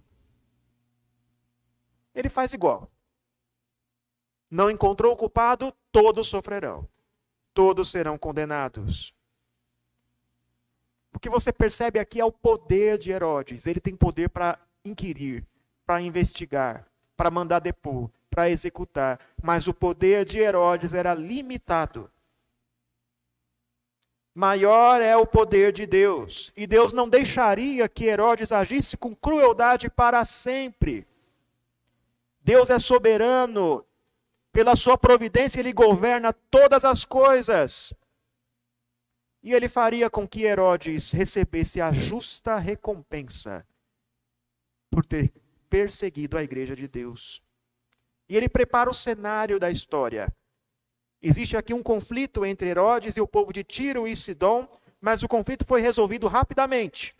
ele 2.14 2.28
faz 2.28 2.52
igual. 2.52 2.90
Não 4.50 4.70
encontrou 4.70 5.12
o 5.12 5.16
culpado, 5.16 5.74
todos 5.90 6.28
sofrerão. 6.28 6.88
Todos 7.52 7.90
serão 7.90 8.16
condenados. 8.16 9.12
O 11.14 11.18
que 11.18 11.30
você 11.30 11.52
percebe 11.52 11.98
aqui 11.98 12.20
é 12.20 12.24
o 12.24 12.32
poder 12.32 12.98
de 12.98 13.12
Herodes. 13.12 13.66
Ele 13.66 13.80
tem 13.80 13.94
poder 13.94 14.28
para 14.28 14.58
inquirir, 14.84 15.46
para 15.86 16.00
investigar, 16.02 16.86
para 17.16 17.30
mandar 17.30 17.60
depor, 17.60 18.10
para 18.28 18.50
executar. 18.50 19.20
Mas 19.40 19.68
o 19.68 19.72
poder 19.72 20.24
de 20.24 20.40
Herodes 20.40 20.92
era 20.92 21.14
limitado. 21.14 22.10
Maior 24.34 25.00
é 25.00 25.16
o 25.16 25.24
poder 25.24 25.72
de 25.72 25.86
Deus. 25.86 26.52
E 26.56 26.66
Deus 26.66 26.92
não 26.92 27.08
deixaria 27.08 27.88
que 27.88 28.06
Herodes 28.06 28.50
agisse 28.50 28.96
com 28.96 29.14
crueldade 29.14 29.88
para 29.88 30.24
sempre. 30.24 31.06
Deus 32.42 32.68
é 32.68 32.78
soberano, 32.78 33.84
pela 34.52 34.74
sua 34.74 34.98
providência 34.98 35.60
ele 35.60 35.72
governa 35.72 36.32
todas 36.32 36.84
as 36.84 37.04
coisas. 37.04 37.94
E 39.44 39.52
ele 39.52 39.68
faria 39.68 40.08
com 40.08 40.26
que 40.26 40.44
Herodes 40.44 41.12
recebesse 41.12 41.78
a 41.78 41.92
justa 41.92 42.56
recompensa 42.56 43.64
por 44.90 45.04
ter 45.04 45.30
perseguido 45.68 46.38
a 46.38 46.42
igreja 46.42 46.74
de 46.74 46.88
Deus. 46.88 47.42
E 48.26 48.38
ele 48.38 48.48
prepara 48.48 48.88
o 48.88 48.94
cenário 48.94 49.60
da 49.60 49.70
história. 49.70 50.34
Existe 51.20 51.58
aqui 51.58 51.74
um 51.74 51.82
conflito 51.82 52.42
entre 52.46 52.70
Herodes 52.70 53.18
e 53.18 53.20
o 53.20 53.28
povo 53.28 53.52
de 53.52 53.62
Tiro 53.62 54.08
e 54.08 54.16
Sidom, 54.16 54.66
mas 54.98 55.22
o 55.22 55.28
conflito 55.28 55.66
foi 55.66 55.82
resolvido 55.82 56.26
rapidamente, 56.26 57.14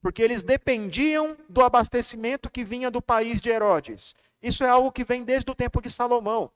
porque 0.00 0.20
eles 0.20 0.42
dependiam 0.42 1.36
do 1.48 1.62
abastecimento 1.62 2.50
que 2.50 2.64
vinha 2.64 2.90
do 2.90 3.00
país 3.00 3.40
de 3.40 3.50
Herodes. 3.50 4.16
Isso 4.42 4.64
é 4.64 4.68
algo 4.68 4.90
que 4.90 5.04
vem 5.04 5.22
desde 5.22 5.48
o 5.48 5.54
tempo 5.54 5.80
de 5.80 5.88
Salomão. 5.88 6.50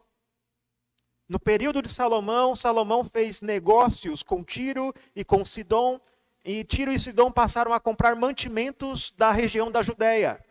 No 1.29 1.41
período 1.41 1.83
de 1.83 1.89
Salomão, 1.89 2.55
Salomão 2.55 3.05
fez 3.05 3.43
negócios 3.43 4.23
com 4.23 4.45
Tiro 4.45 4.95
e 5.15 5.25
com 5.25 5.45
Sidom, 5.45 6.01
e 6.45 6.63
Tiro 6.63 6.93
e 6.93 6.99
Sidom 6.99 7.33
passaram 7.33 7.73
a 7.73 7.81
comprar 7.81 8.15
mantimentos 8.15 9.13
da 9.17 9.33
região 9.33 9.71
da 9.71 9.83
Judéia. 9.83 10.45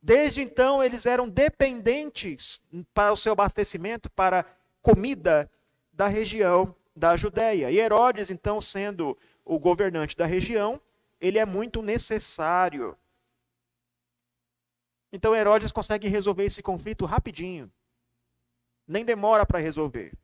Desde 0.00 0.40
então, 0.40 0.82
eles 0.82 1.04
eram 1.04 1.28
dependentes 1.28 2.62
para 2.94 3.12
o 3.12 3.16
seu 3.16 3.32
abastecimento, 3.32 4.10
para 4.10 4.46
comida 4.80 5.50
da 5.92 6.06
região 6.06 6.74
da 6.96 7.16
Judéia. 7.16 7.70
E 7.70 7.78
Herodes, 7.78 8.30
então, 8.30 8.60
sendo 8.60 9.18
o 9.44 9.58
governante 9.58 10.16
da 10.16 10.24
região, 10.24 10.80
ele 11.20 11.38
é 11.38 11.44
muito 11.44 11.82
necessário. 11.82 12.96
Então 15.12 15.34
Herodes 15.34 15.72
consegue 15.72 16.08
resolver 16.08 16.44
esse 16.44 16.62
conflito 16.62 17.04
rapidinho. 17.04 17.70
Nem 18.88 19.04
demora 19.04 19.44
para 19.44 19.58
resolver. 19.58 20.16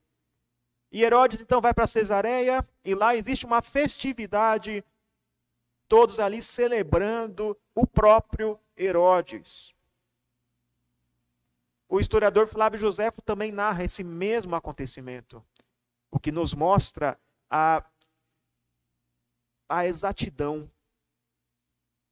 E 0.90 1.02
Herodes 1.02 1.40
então 1.40 1.60
vai 1.60 1.74
para 1.74 1.86
Cesareia 1.86 2.66
e 2.84 2.94
lá 2.94 3.14
existe 3.14 3.44
uma 3.44 3.60
festividade, 3.60 4.82
todos 5.86 6.18
ali 6.18 6.40
celebrando 6.40 7.56
o 7.74 7.86
próprio 7.86 8.58
Herodes. 8.76 9.74
O 11.88 12.00
historiador 12.00 12.48
Flávio 12.48 12.78
Joséfo 12.78 13.20
também 13.20 13.52
narra 13.52 13.84
esse 13.84 14.02
mesmo 14.02 14.56
acontecimento, 14.56 15.44
o 16.10 16.18
que 16.18 16.32
nos 16.32 16.54
mostra 16.54 17.18
a, 17.50 17.84
a 19.68 19.86
exatidão 19.86 20.70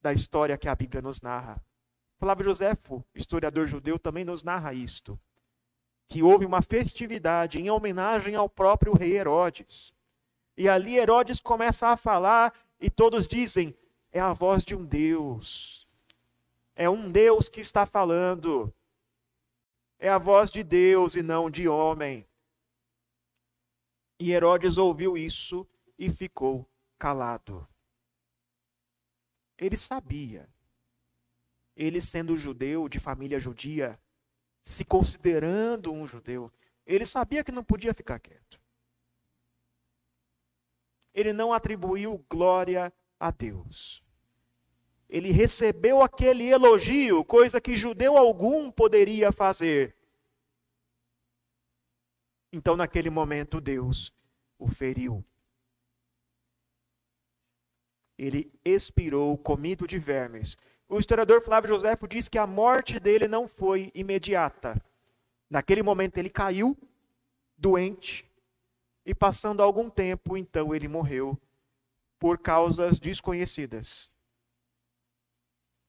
da 0.03 0.12
história 0.12 0.59
que 0.59 0.68
a 0.68 0.74
Bíblia 0.74 1.00
nos 1.00 1.22
narra. 1.22 1.64
Flávio 2.18 2.44
Joséfo, 2.44 3.05
historiador 3.14 3.66
judeu, 3.66 3.98
também 3.98 4.24
nos 4.24 4.42
narra 4.42 4.74
isto: 4.74 5.18
que 6.09 6.22
houve 6.22 6.44
uma 6.44 6.62
festividade 6.62 7.59
em 7.61 7.70
homenagem 7.70 8.34
ao 8.34 8.48
próprio 8.48 8.92
rei 8.94 9.16
Herodes. 9.16 9.92
E 10.57 10.68
ali 10.68 10.96
Herodes 10.96 11.40
começa 11.40 11.88
a 11.88 11.96
falar 11.96 12.53
e 12.80 12.90
todos 12.90 13.26
dizem: 13.26 13.74
é 14.11 14.20
a 14.20 14.32
voz 14.32 14.64
de 14.64 14.76
um 14.76 14.84
Deus. 14.84 15.88
É 16.74 16.88
um 16.88 17.11
Deus 17.11 17.48
que 17.48 17.61
está 17.61 17.86
falando. 17.86 18.72
É 19.98 20.09
a 20.09 20.18
voz 20.18 20.50
de 20.50 20.62
Deus 20.62 21.14
e 21.14 21.22
não 21.22 21.50
de 21.50 21.68
homem. 21.68 22.26
E 24.18 24.32
Herodes 24.32 24.76
ouviu 24.76 25.16
isso 25.16 25.66
e 25.98 26.11
ficou 26.11 26.68
calado. 26.98 27.66
Ele 29.57 29.76
sabia. 29.76 30.48
Ele, 31.76 32.00
sendo 32.00 32.36
judeu, 32.36 32.88
de 32.88 32.98
família 32.98 33.38
judia, 33.38 33.98
se 34.62 34.84
considerando 34.84 35.92
um 35.92 36.06
judeu, 36.06 36.50
ele 36.86 37.04
sabia 37.04 37.42
que 37.42 37.52
não 37.52 37.64
podia 37.64 37.92
ficar 37.92 38.18
quieto. 38.18 38.60
Ele 41.12 41.32
não 41.32 41.52
atribuiu 41.52 42.24
glória 42.28 42.92
a 43.18 43.30
Deus. 43.30 44.02
Ele 45.08 45.30
recebeu 45.30 46.02
aquele 46.02 46.48
elogio, 46.48 47.24
coisa 47.24 47.60
que 47.60 47.76
judeu 47.76 48.16
algum 48.16 48.70
poderia 48.70 49.30
fazer. 49.30 49.94
Então, 52.50 52.76
naquele 52.76 53.10
momento, 53.10 53.60
Deus 53.60 54.12
o 54.58 54.68
feriu 54.68 55.24
ele 58.22 58.52
expirou 58.64 59.36
comido 59.36 59.84
de 59.86 59.98
vermes. 59.98 60.56
O 60.93 60.99
historiador 60.99 61.40
Flávio 61.40 61.70
Joséfo 61.70 62.07
diz 62.07 62.28
que 62.28 62.36
a 62.36 62.47
morte 62.47 63.01
dele 63.01 63.26
não 63.26 63.49
foi 63.49 63.90
imediata. 63.95 64.78
Naquele 65.49 65.82
momento 65.82 66.18
ele 66.18 66.28
caiu 66.28 66.76
doente 67.57 68.30
e 69.03 69.14
passando 69.14 69.62
algum 69.62 69.88
tempo, 69.88 70.36
então 70.36 70.74
ele 70.74 70.88
morreu 70.88 71.40
por 72.18 72.36
causas 72.36 73.01
desconhecidas. 73.01 74.12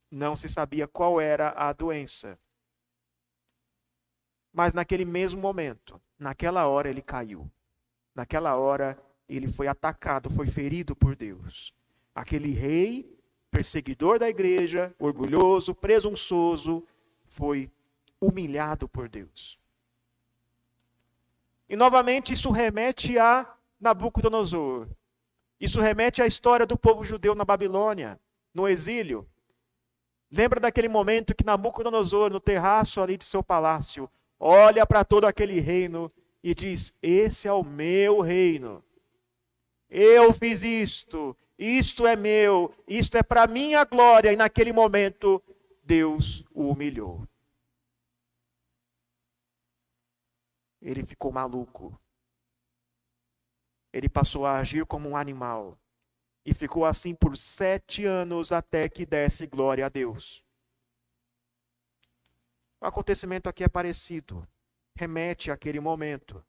Não 0.09 0.37
se 0.37 0.47
sabia 0.47 0.87
qual 0.87 1.19
era 1.19 1.49
a 1.49 1.73
doença. 1.73 2.39
Mas 4.53 4.73
naquele 4.73 5.03
mesmo 5.03 5.41
momento, 5.41 6.01
naquela 6.17 6.65
hora 6.69 6.89
ele 6.89 7.01
caiu. 7.01 7.51
Naquela 8.15 8.55
hora 8.55 8.97
ele 9.27 9.49
foi 9.49 9.67
atacado, 9.67 10.29
foi 10.29 10.47
ferido 10.47 10.95
por 10.95 11.13
Deus. 11.13 11.73
Aquele 12.15 12.53
rei, 12.53 13.12
perseguidor 13.53 14.17
da 14.17 14.27
igreja, 14.27 14.91
orgulhoso, 14.97 15.75
presunçoso, 15.75 16.83
foi 17.27 17.69
humilhado 18.19 18.89
por 18.89 19.07
Deus. 19.07 19.59
E 21.69 21.75
novamente 21.75 22.33
isso 22.33 22.49
remete 22.49 23.19
a 23.19 23.47
Nabucodonosor. 23.79 24.87
Isso 25.59 25.79
remete 25.79 26.19
à 26.19 26.25
história 26.25 26.65
do 26.65 26.75
povo 26.75 27.03
judeu 27.03 27.35
na 27.35 27.45
Babilônia, 27.45 28.19
no 28.51 28.67
exílio. 28.67 29.29
Lembra 30.31 30.59
daquele 30.59 30.89
momento 30.89 31.35
que 31.35 31.45
Nabucodonosor, 31.45 32.31
no 32.31 32.39
terraço 32.39 33.01
ali 33.01 33.17
de 33.17 33.23
seu 33.23 33.43
palácio, 33.43 34.09
olha 34.39 34.83
para 34.83 35.05
todo 35.05 35.25
aquele 35.25 35.59
reino 35.59 36.11
e 36.43 36.55
diz: 36.55 36.91
Esse 37.03 37.47
é 37.47 37.53
o 37.53 37.63
meu 37.63 38.19
reino. 38.19 38.83
Eu 39.89 40.33
fiz 40.33 40.63
isto, 40.63 41.37
isto 41.57 42.07
é 42.07 42.15
meu, 42.15 42.73
isto 42.87 43.17
é 43.17 43.23
para 43.23 43.47
minha 43.47 43.83
glória. 43.83 44.31
E 44.31 44.35
naquele 44.35 44.73
momento, 44.73 45.41
Deus 45.83 46.43
o 46.51 46.69
humilhou. 46.69 47.27
Ele 50.81 51.05
ficou 51.05 51.31
maluco. 51.31 51.99
Ele 53.91 54.09
passou 54.09 54.45
a 54.45 54.57
agir 54.57 54.85
como 54.85 55.09
um 55.09 55.15
animal. 55.15 55.79
E 56.45 56.53
ficou 56.53 56.83
assim 56.83 57.15
por 57.15 57.37
sete 57.37 58.05
anos 58.05 58.51
até 58.51 58.89
que 58.89 59.05
desse 59.05 59.47
glória 59.47 59.85
a 59.85 59.89
Deus. 59.89 60.43
O 62.81 62.85
acontecimento 62.85 63.47
aqui 63.47 63.63
é 63.63 63.69
parecido. 63.69 64.45
Remete 64.95 65.49
àquele 65.51 65.79
momento 65.79 66.43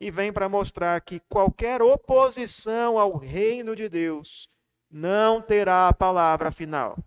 e 0.00 0.10
vem 0.10 0.32
para 0.32 0.48
mostrar 0.48 1.00
que 1.00 1.20
qualquer 1.20 1.80
oposição 1.80 2.98
ao 2.98 3.16
reino 3.16 3.76
de 3.76 3.88
Deus 3.88 4.48
não 4.90 5.40
terá 5.40 5.88
a 5.88 5.94
palavra 5.94 6.50
final. 6.50 6.98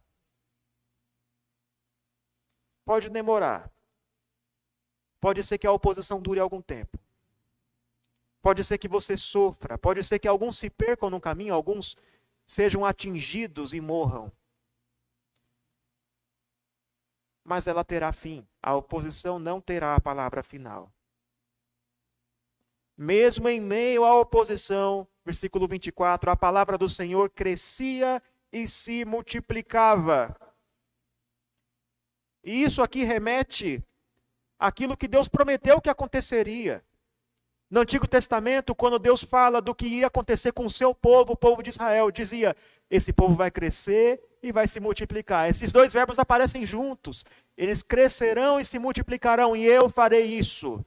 Pode 2.85 3.09
demorar. 3.09 3.71
Pode 5.19 5.43
ser 5.43 5.57
que 5.57 5.67
a 5.67 5.71
oposição 5.71 6.21
dure 6.21 6.39
algum 6.39 6.61
tempo. 6.61 6.97
Pode 8.41 8.63
ser 8.63 8.77
que 8.77 8.87
você 8.87 9.17
sofra. 9.17 9.77
Pode 9.77 10.03
ser 10.03 10.19
que 10.19 10.27
alguns 10.27 10.57
se 10.57 10.69
percam 10.69 11.09
no 11.09 11.19
caminho, 11.19 11.53
alguns 11.53 11.97
sejam 12.45 12.85
atingidos 12.85 13.73
e 13.73 13.81
morram. 13.81 14.31
Mas 17.43 17.67
ela 17.67 17.83
terá 17.83 18.13
fim. 18.13 18.47
A 18.61 18.75
oposição 18.75 19.37
não 19.37 19.59
terá 19.59 19.95
a 19.95 20.01
palavra 20.01 20.41
final 20.43 20.91
mesmo 22.97 23.47
em 23.47 23.59
meio 23.59 24.03
à 24.03 24.19
oposição, 24.19 25.07
versículo 25.23 25.67
24, 25.67 26.31
a 26.31 26.35
palavra 26.35 26.77
do 26.77 26.89
Senhor 26.89 27.29
crescia 27.29 28.21
e 28.51 28.67
se 28.67 29.05
multiplicava. 29.05 30.35
E 32.43 32.63
isso 32.63 32.81
aqui 32.81 33.03
remete 33.03 33.83
àquilo 34.57 34.97
que 34.97 35.07
Deus 35.07 35.27
prometeu 35.27 35.79
que 35.79 35.89
aconteceria. 35.89 36.83
No 37.69 37.81
Antigo 37.81 38.07
Testamento, 38.07 38.73
quando 38.73 38.97
Deus 38.97 39.21
fala 39.21 39.61
do 39.61 39.75
que 39.75 39.85
ia 39.85 40.07
acontecer 40.07 40.53
com 40.53 40.65
o 40.65 40.71
seu 40.71 40.95
povo, 40.95 41.33
o 41.33 41.37
povo 41.37 41.61
de 41.61 41.69
Israel, 41.69 42.09
dizia: 42.09 42.55
esse 42.89 43.11
povo 43.11 43.35
vai 43.35 43.51
crescer 43.51 44.21
e 44.41 44.53
vai 44.53 44.65
se 44.67 44.79
multiplicar. 44.79 45.49
Esses 45.49 45.73
dois 45.73 45.91
verbos 45.91 46.17
aparecem 46.17 46.65
juntos. 46.65 47.25
Eles 47.57 47.83
crescerão 47.83 48.59
e 48.59 48.65
se 48.65 48.79
multiplicarão, 48.79 49.53
e 49.53 49.65
eu 49.65 49.89
farei 49.89 50.23
isso. 50.23 50.83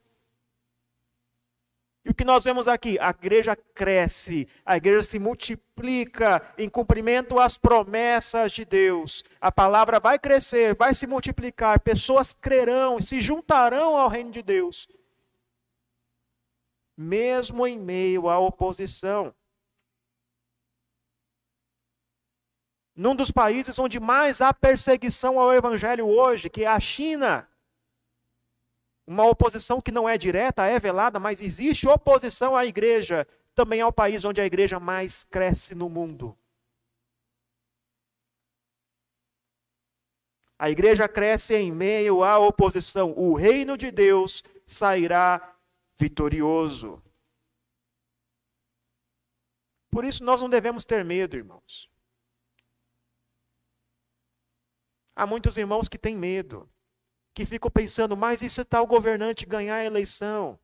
E 2.05 2.11
o 2.11 2.14
que 2.14 2.24
nós 2.24 2.44
vemos 2.44 2.66
aqui? 2.66 2.98
A 2.98 3.11
igreja 3.11 3.55
cresce, 3.55 4.48
a 4.64 4.76
igreja 4.76 5.03
se 5.03 5.18
multiplica 5.18 6.42
em 6.57 6.68
cumprimento 6.68 7.38
às 7.38 7.59
promessas 7.59 8.53
de 8.53 8.64
Deus. 8.64 9.22
A 9.38 9.53
palavra 9.53 10.01
vai 10.01 10.18
crescer, 10.18 10.74
vai 10.74 10.94
se 10.94 11.07
multiplicar, 11.07 11.78
pessoas 11.80 12.32
crerão 12.32 12.96
e 12.96 13.03
se 13.03 13.20
juntarão 13.20 13.96
ao 13.96 14.09
reino 14.09 14.30
de 14.30 14.42
Deus. 14.42 14.88
Mesmo 16.96 17.66
em 17.66 17.78
meio 17.78 18.30
à 18.30 18.38
oposição. 18.38 19.34
Num 22.96 23.14
dos 23.14 23.30
países 23.30 23.78
onde 23.78 24.01
mais 24.01 24.40
há 24.40 24.53
perseguição 24.55 25.38
ao 25.38 25.53
evangelho 25.53 26.07
hoje, 26.07 26.48
que 26.48 26.64
é 26.64 26.66
a 26.66 26.80
China, 26.80 27.49
uma 29.11 29.26
oposição 29.26 29.80
que 29.80 29.90
não 29.90 30.08
é 30.08 30.16
direta, 30.16 30.64
é 30.66 30.78
velada, 30.78 31.18
mas 31.18 31.40
existe 31.40 31.84
oposição 31.88 32.54
à 32.56 32.64
igreja. 32.64 33.26
Também 33.56 33.80
é 33.80 33.84
o 33.84 33.92
país 33.92 34.24
onde 34.24 34.40
a 34.40 34.46
igreja 34.46 34.78
mais 34.78 35.24
cresce 35.24 35.74
no 35.74 35.88
mundo. 35.88 36.38
A 40.56 40.70
igreja 40.70 41.08
cresce 41.08 41.56
em 41.56 41.72
meio 41.72 42.22
à 42.22 42.38
oposição. 42.38 43.12
O 43.16 43.34
reino 43.34 43.76
de 43.76 43.90
Deus 43.90 44.44
sairá 44.64 45.56
vitorioso. 45.98 47.02
Por 49.90 50.04
isso 50.04 50.22
nós 50.22 50.40
não 50.40 50.48
devemos 50.48 50.84
ter 50.84 51.04
medo, 51.04 51.36
irmãos. 51.36 51.90
Há 55.16 55.26
muitos 55.26 55.56
irmãos 55.56 55.88
que 55.88 55.98
têm 55.98 56.16
medo 56.16 56.70
que 57.35 57.47
ficam 57.47 57.70
pensando, 57.70 58.16
mas 58.16 58.43
e 58.43 58.51
se 58.51 58.64
tal 58.64 58.87
governante 58.87 59.47
ganhar 59.47 59.76
a 59.76 59.85
eleição? 59.85 60.59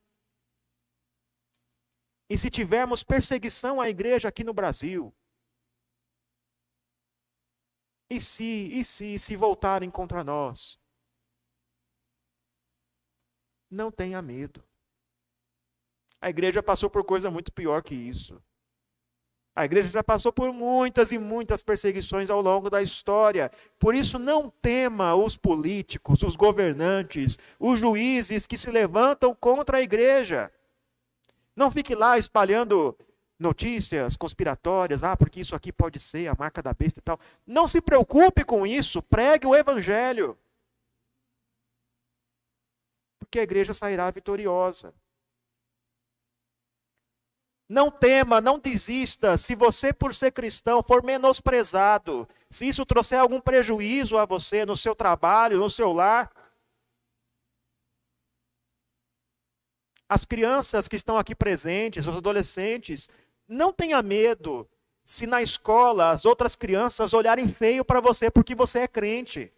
E 2.28 2.36
se 2.36 2.50
tivermos 2.50 3.04
perseguição 3.04 3.80
à 3.80 3.88
igreja 3.88 4.28
aqui 4.28 4.42
no 4.42 4.52
Brasil? 4.52 5.14
E 8.10 8.20
se, 8.20 8.44
e 8.44 8.84
se, 8.84 9.14
e 9.14 9.18
se 9.18 9.36
voltarem 9.36 9.90
contra 9.90 10.22
nós? 10.22 10.78
Não 13.70 13.90
tenha 13.90 14.22
medo. 14.22 14.64
A 16.20 16.30
igreja 16.30 16.62
passou 16.62 16.88
por 16.88 17.04
coisa 17.04 17.30
muito 17.30 17.52
pior 17.52 17.82
que 17.82 17.94
isso. 17.94 18.42
A 19.56 19.64
igreja 19.64 19.88
já 19.88 20.04
passou 20.04 20.30
por 20.30 20.52
muitas 20.52 21.12
e 21.12 21.18
muitas 21.18 21.62
perseguições 21.62 22.28
ao 22.28 22.42
longo 22.42 22.68
da 22.68 22.82
história. 22.82 23.50
Por 23.78 23.94
isso, 23.94 24.18
não 24.18 24.50
tema 24.60 25.14
os 25.14 25.38
políticos, 25.38 26.22
os 26.22 26.36
governantes, 26.36 27.38
os 27.58 27.80
juízes 27.80 28.46
que 28.46 28.58
se 28.58 28.70
levantam 28.70 29.34
contra 29.34 29.78
a 29.78 29.80
igreja. 29.80 30.52
Não 31.56 31.70
fique 31.70 31.94
lá 31.94 32.18
espalhando 32.18 32.94
notícias 33.38 34.14
conspiratórias, 34.14 35.02
ah, 35.02 35.16
porque 35.16 35.40
isso 35.40 35.56
aqui 35.56 35.72
pode 35.72 35.98
ser 35.98 36.26
a 36.26 36.36
marca 36.38 36.62
da 36.62 36.74
besta 36.74 37.00
e 37.00 37.02
tal. 37.02 37.18
Não 37.46 37.66
se 37.66 37.80
preocupe 37.80 38.44
com 38.44 38.66
isso, 38.66 39.02
pregue 39.02 39.46
o 39.46 39.54
evangelho. 39.54 40.36
Porque 43.18 43.38
a 43.38 43.42
igreja 43.42 43.72
sairá 43.72 44.10
vitoriosa. 44.10 44.92
Não 47.68 47.90
tema, 47.90 48.40
não 48.40 48.58
desista. 48.58 49.36
Se 49.36 49.54
você, 49.54 49.92
por 49.92 50.14
ser 50.14 50.32
cristão, 50.32 50.82
for 50.82 51.02
menosprezado, 51.02 52.28
se 52.48 52.68
isso 52.68 52.86
trouxer 52.86 53.18
algum 53.18 53.40
prejuízo 53.40 54.16
a 54.16 54.24
você 54.24 54.64
no 54.64 54.76
seu 54.76 54.94
trabalho, 54.94 55.58
no 55.58 55.68
seu 55.68 55.92
lar. 55.92 56.30
As 60.08 60.24
crianças 60.24 60.86
que 60.86 60.94
estão 60.94 61.18
aqui 61.18 61.34
presentes, 61.34 62.06
os 62.06 62.16
adolescentes, 62.16 63.08
não 63.48 63.72
tenha 63.72 64.00
medo 64.00 64.68
se 65.04 65.26
na 65.26 65.42
escola 65.42 66.10
as 66.10 66.24
outras 66.24 66.54
crianças 66.54 67.12
olharem 67.12 67.48
feio 67.48 67.84
para 67.84 68.00
você 68.00 68.30
porque 68.30 68.54
você 68.54 68.80
é 68.80 68.88
crente. 68.88 69.52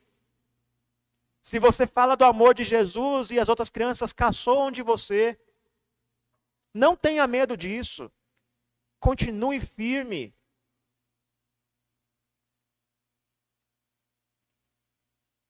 Se 1.42 1.58
você 1.58 1.86
fala 1.86 2.16
do 2.16 2.24
amor 2.24 2.54
de 2.54 2.64
Jesus 2.64 3.30
e 3.30 3.38
as 3.38 3.48
outras 3.48 3.70
crianças 3.70 4.12
caçoam 4.12 4.70
de 4.70 4.82
você, 4.82 5.38
não 6.72 6.96
tenha 6.96 7.26
medo 7.26 7.56
disso. 7.56 8.10
Continue 9.00 9.60
firme. 9.60 10.34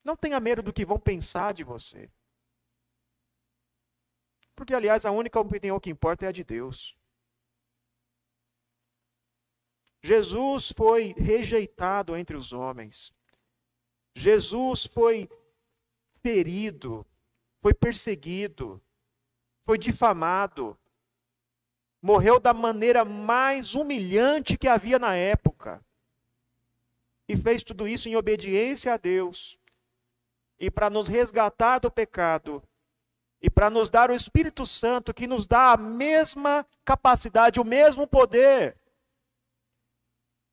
Não 0.05 0.17
tenha 0.17 0.41
medo 0.41 0.63
do 0.63 0.73
que 0.73 0.87
vão 0.87 0.99
pensar 0.99 1.53
de 1.53 1.65
você. 1.65 2.11
Porque, 4.55 4.75
aliás, 4.75 5.05
a 5.05 5.11
única 5.11 5.39
opinião 5.39 5.79
que 5.79 5.91
importa 5.91 6.25
é 6.25 6.29
a 6.29 6.33
de 6.33 6.43
Deus. 6.43 6.97
Jesus 10.03 10.73
foi 10.73 11.15
rejeitado 11.17 12.17
entre 12.17 12.37
os 12.37 12.53
homens. 12.53 13.13
Jesus 14.15 14.87
foi 14.87 15.29
ferido, 16.23 17.07
foi 17.61 17.75
perseguido, 17.75 18.83
foi 19.65 19.79
difamado, 19.79 20.79
morreu 22.01 22.39
da 22.39 22.55
maneira 22.55 23.05
mais 23.05 23.75
humilhante 23.75 24.57
que 24.57 24.69
havia 24.69 24.99
na 24.99 25.15
época. 25.15 25.85
E 27.29 27.37
fez 27.37 27.63
tudo 27.63 27.87
isso 27.87 28.09
em 28.09 28.17
obediência 28.17 28.95
a 28.95 28.97
Deus. 28.97 29.59
E 30.59 30.71
para 30.71 30.89
nos 30.89 31.09
resgatar 31.09 31.79
do 31.79 31.91
pecado. 31.91 32.63
E 33.41 33.51
para 33.51 33.71
nos 33.71 33.91
dar 33.91 34.11
o 34.11 34.15
Espírito 34.15 34.65
Santo, 34.67 35.15
que 35.15 35.27
nos 35.27 35.47
dá 35.47 35.73
a 35.73 35.77
mesma 35.77 36.67
capacidade, 36.85 37.61
o 37.61 37.65
mesmo 37.65 38.07
poder. 38.07 38.77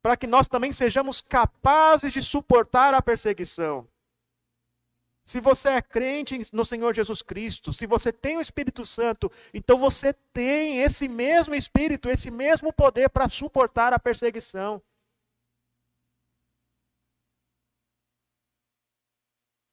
Para 0.01 0.15
que 0.15 0.27
nós 0.27 0.47
também 0.47 0.71
sejamos 0.71 1.21
capazes 1.21 2.13
de 2.13 2.21
suportar 2.21 2.93
a 2.93 3.01
perseguição. 3.01 3.87
Se 5.25 5.41
você 5.41 5.69
é 5.69 5.81
crente 5.81 6.39
no 6.53 6.63
Senhor 6.63 6.93
Jesus 6.93 7.23
Cristo, 7.23 7.73
se 7.73 7.87
você 7.87 8.13
tem 8.13 8.37
o 8.37 8.41
Espírito 8.41 8.85
Santo, 8.85 9.31
então 9.51 9.75
você 9.75 10.13
tem 10.13 10.81
esse 10.83 11.07
mesmo 11.07 11.55
Espírito, 11.55 12.07
esse 12.07 12.29
mesmo 12.29 12.71
poder 12.71 13.09
para 13.09 13.27
suportar 13.27 13.91
a 13.91 13.97
perseguição. 13.97 14.79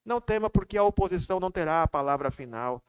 Não 0.03 0.22
tema, 0.22 0.48
porque 0.48 0.78
a 0.78 0.82
oposição 0.82 1.38
não 1.38 1.50
terá 1.50 1.82
a 1.82 1.88
palavra 1.88 2.30
final. 2.30 2.82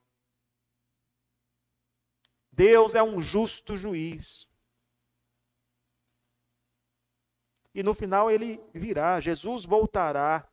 Deus 2.49 2.95
é 2.95 3.03
um 3.03 3.21
justo 3.21 3.75
juiz. 3.75 4.47
E 7.75 7.83
no 7.83 7.93
final 7.93 8.31
ele 8.31 8.63
virá, 8.73 9.19
Jesus 9.19 9.65
voltará 9.65 10.47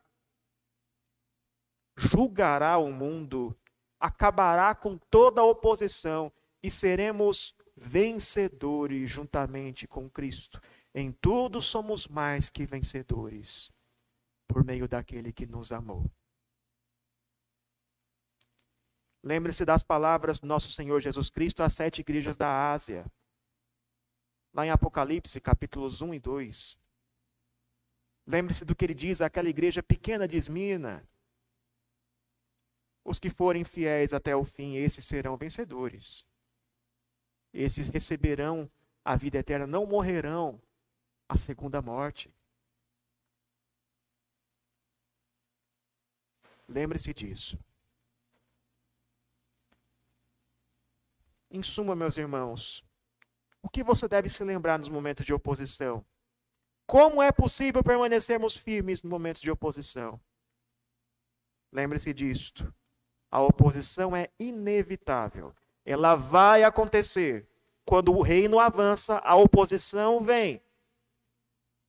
julgará 2.01 2.77
o 2.77 2.91
mundo, 2.91 3.55
acabará 3.99 4.73
com 4.73 4.97
toda 4.97 5.41
a 5.41 5.45
oposição 5.45 6.31
e 6.63 6.71
seremos 6.71 7.55
vencedores 7.75 9.09
juntamente 9.09 9.87
com 9.87 10.09
Cristo. 10.09 10.59
Em 10.93 11.11
tudo 11.11 11.61
somos 11.61 12.07
mais 12.07 12.49
que 12.49 12.65
vencedores 12.65 13.71
por 14.47 14.65
meio 14.65 14.87
daquele 14.87 15.31
que 15.31 15.45
nos 15.45 15.71
amou. 15.71 16.11
Lembre-se 19.23 19.63
das 19.63 19.83
palavras 19.83 20.39
do 20.39 20.47
nosso 20.47 20.71
Senhor 20.71 20.99
Jesus 20.99 21.29
Cristo 21.29 21.61
às 21.61 21.73
sete 21.73 22.01
igrejas 22.01 22.35
da 22.35 22.71
Ásia. 22.71 23.05
Lá 24.53 24.65
em 24.65 24.71
Apocalipse, 24.71 25.39
capítulos 25.39 26.01
1 26.01 26.15
e 26.15 26.19
2. 26.19 26.77
Lembre-se 28.27 28.65
do 28.65 28.75
que 28.75 28.83
ele 28.83 28.93
diz 28.93 29.21
àquela 29.21 29.47
igreja 29.47 29.81
pequena 29.81 30.27
de 30.27 30.35
Esmina. 30.35 31.07
Os 33.03 33.19
que 33.19 33.29
forem 33.29 33.63
fiéis 33.63 34.13
até 34.13 34.35
o 34.35 34.45
fim, 34.45 34.75
esses 34.75 35.05
serão 35.05 35.35
vencedores. 35.35 36.25
Esses 37.53 37.87
receberão 37.87 38.71
a 39.03 39.15
vida 39.15 39.39
eterna, 39.39 39.65
não 39.65 39.85
morrerão 39.85 40.61
a 41.27 41.35
segunda 41.35 41.81
morte. 41.81 42.33
Lembre-se 46.67 47.13
disso. 47.13 47.59
Em 51.49 51.61
suma, 51.61 51.95
meus 51.95 52.17
irmãos, 52.17 52.81
o 53.61 53.67
que 53.67 53.83
você 53.83 54.07
deve 54.07 54.29
se 54.29 54.43
lembrar 54.43 54.79
nos 54.79 54.87
momentos 54.87 55.25
de 55.25 55.33
oposição? 55.33 56.05
Como 56.87 57.21
é 57.21 57.31
possível 57.31 57.83
permanecermos 57.83 58.55
firmes 58.55 59.03
nos 59.03 59.09
momentos 59.09 59.41
de 59.41 59.51
oposição? 59.51 60.19
Lembre-se 61.71 62.13
disto. 62.13 62.73
A 63.31 63.41
oposição 63.41 64.13
é 64.13 64.29
inevitável. 64.37 65.55
Ela 65.85 66.15
vai 66.15 66.63
acontecer. 66.63 67.47
Quando 67.85 68.13
o 68.13 68.21
reino 68.21 68.59
avança, 68.59 69.19
a 69.19 69.35
oposição 69.35 70.21
vem. 70.21 70.61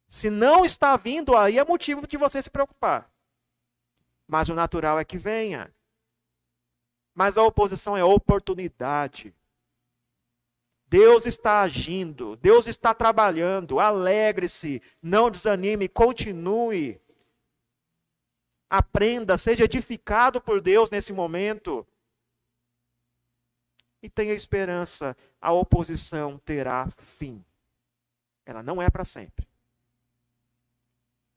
Se 0.08 0.30
não 0.30 0.64
está 0.64 0.96
vindo, 0.96 1.36
aí 1.36 1.58
é 1.58 1.64
motivo 1.64 2.06
de 2.06 2.16
você 2.16 2.40
se 2.40 2.48
preocupar. 2.48 3.10
Mas 4.26 4.48
o 4.48 4.54
natural 4.54 4.98
é 4.98 5.04
que 5.04 5.18
venha. 5.18 5.74
Mas 7.14 7.36
a 7.36 7.42
oposição 7.42 7.96
é 7.96 8.04
oportunidade. 8.04 9.34
Deus 10.86 11.26
está 11.26 11.62
agindo, 11.62 12.36
Deus 12.36 12.66
está 12.66 12.94
trabalhando. 12.94 13.80
Alegre-se, 13.80 14.82
não 15.02 15.30
desanime, 15.30 15.88
continue. 15.88 17.00
Aprenda, 18.74 19.36
seja 19.36 19.64
edificado 19.64 20.40
por 20.40 20.58
Deus 20.58 20.90
nesse 20.90 21.12
momento. 21.12 21.86
E 24.02 24.08
tenha 24.08 24.32
esperança, 24.32 25.14
a 25.38 25.52
oposição 25.52 26.38
terá 26.38 26.88
fim. 26.96 27.44
Ela 28.46 28.62
não 28.62 28.80
é 28.80 28.88
para 28.88 29.04
sempre. 29.04 29.46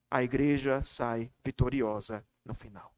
A 0.09 0.23
igreja 0.23 0.81
sai 0.81 1.29
vitoriosa 1.43 2.25
no 2.45 2.53
final. 2.53 2.95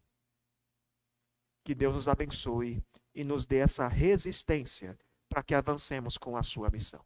Que 1.63 1.73
Deus 1.73 1.95
nos 1.95 2.07
abençoe 2.07 2.83
e 3.15 3.23
nos 3.23 3.43
dê 3.43 3.57
essa 3.57 3.88
resistência 3.88 4.95
para 5.27 5.41
que 5.41 5.55
avancemos 5.55 6.15
com 6.15 6.38
a 6.38 6.43
sua 6.43 6.69
missão. 6.69 7.03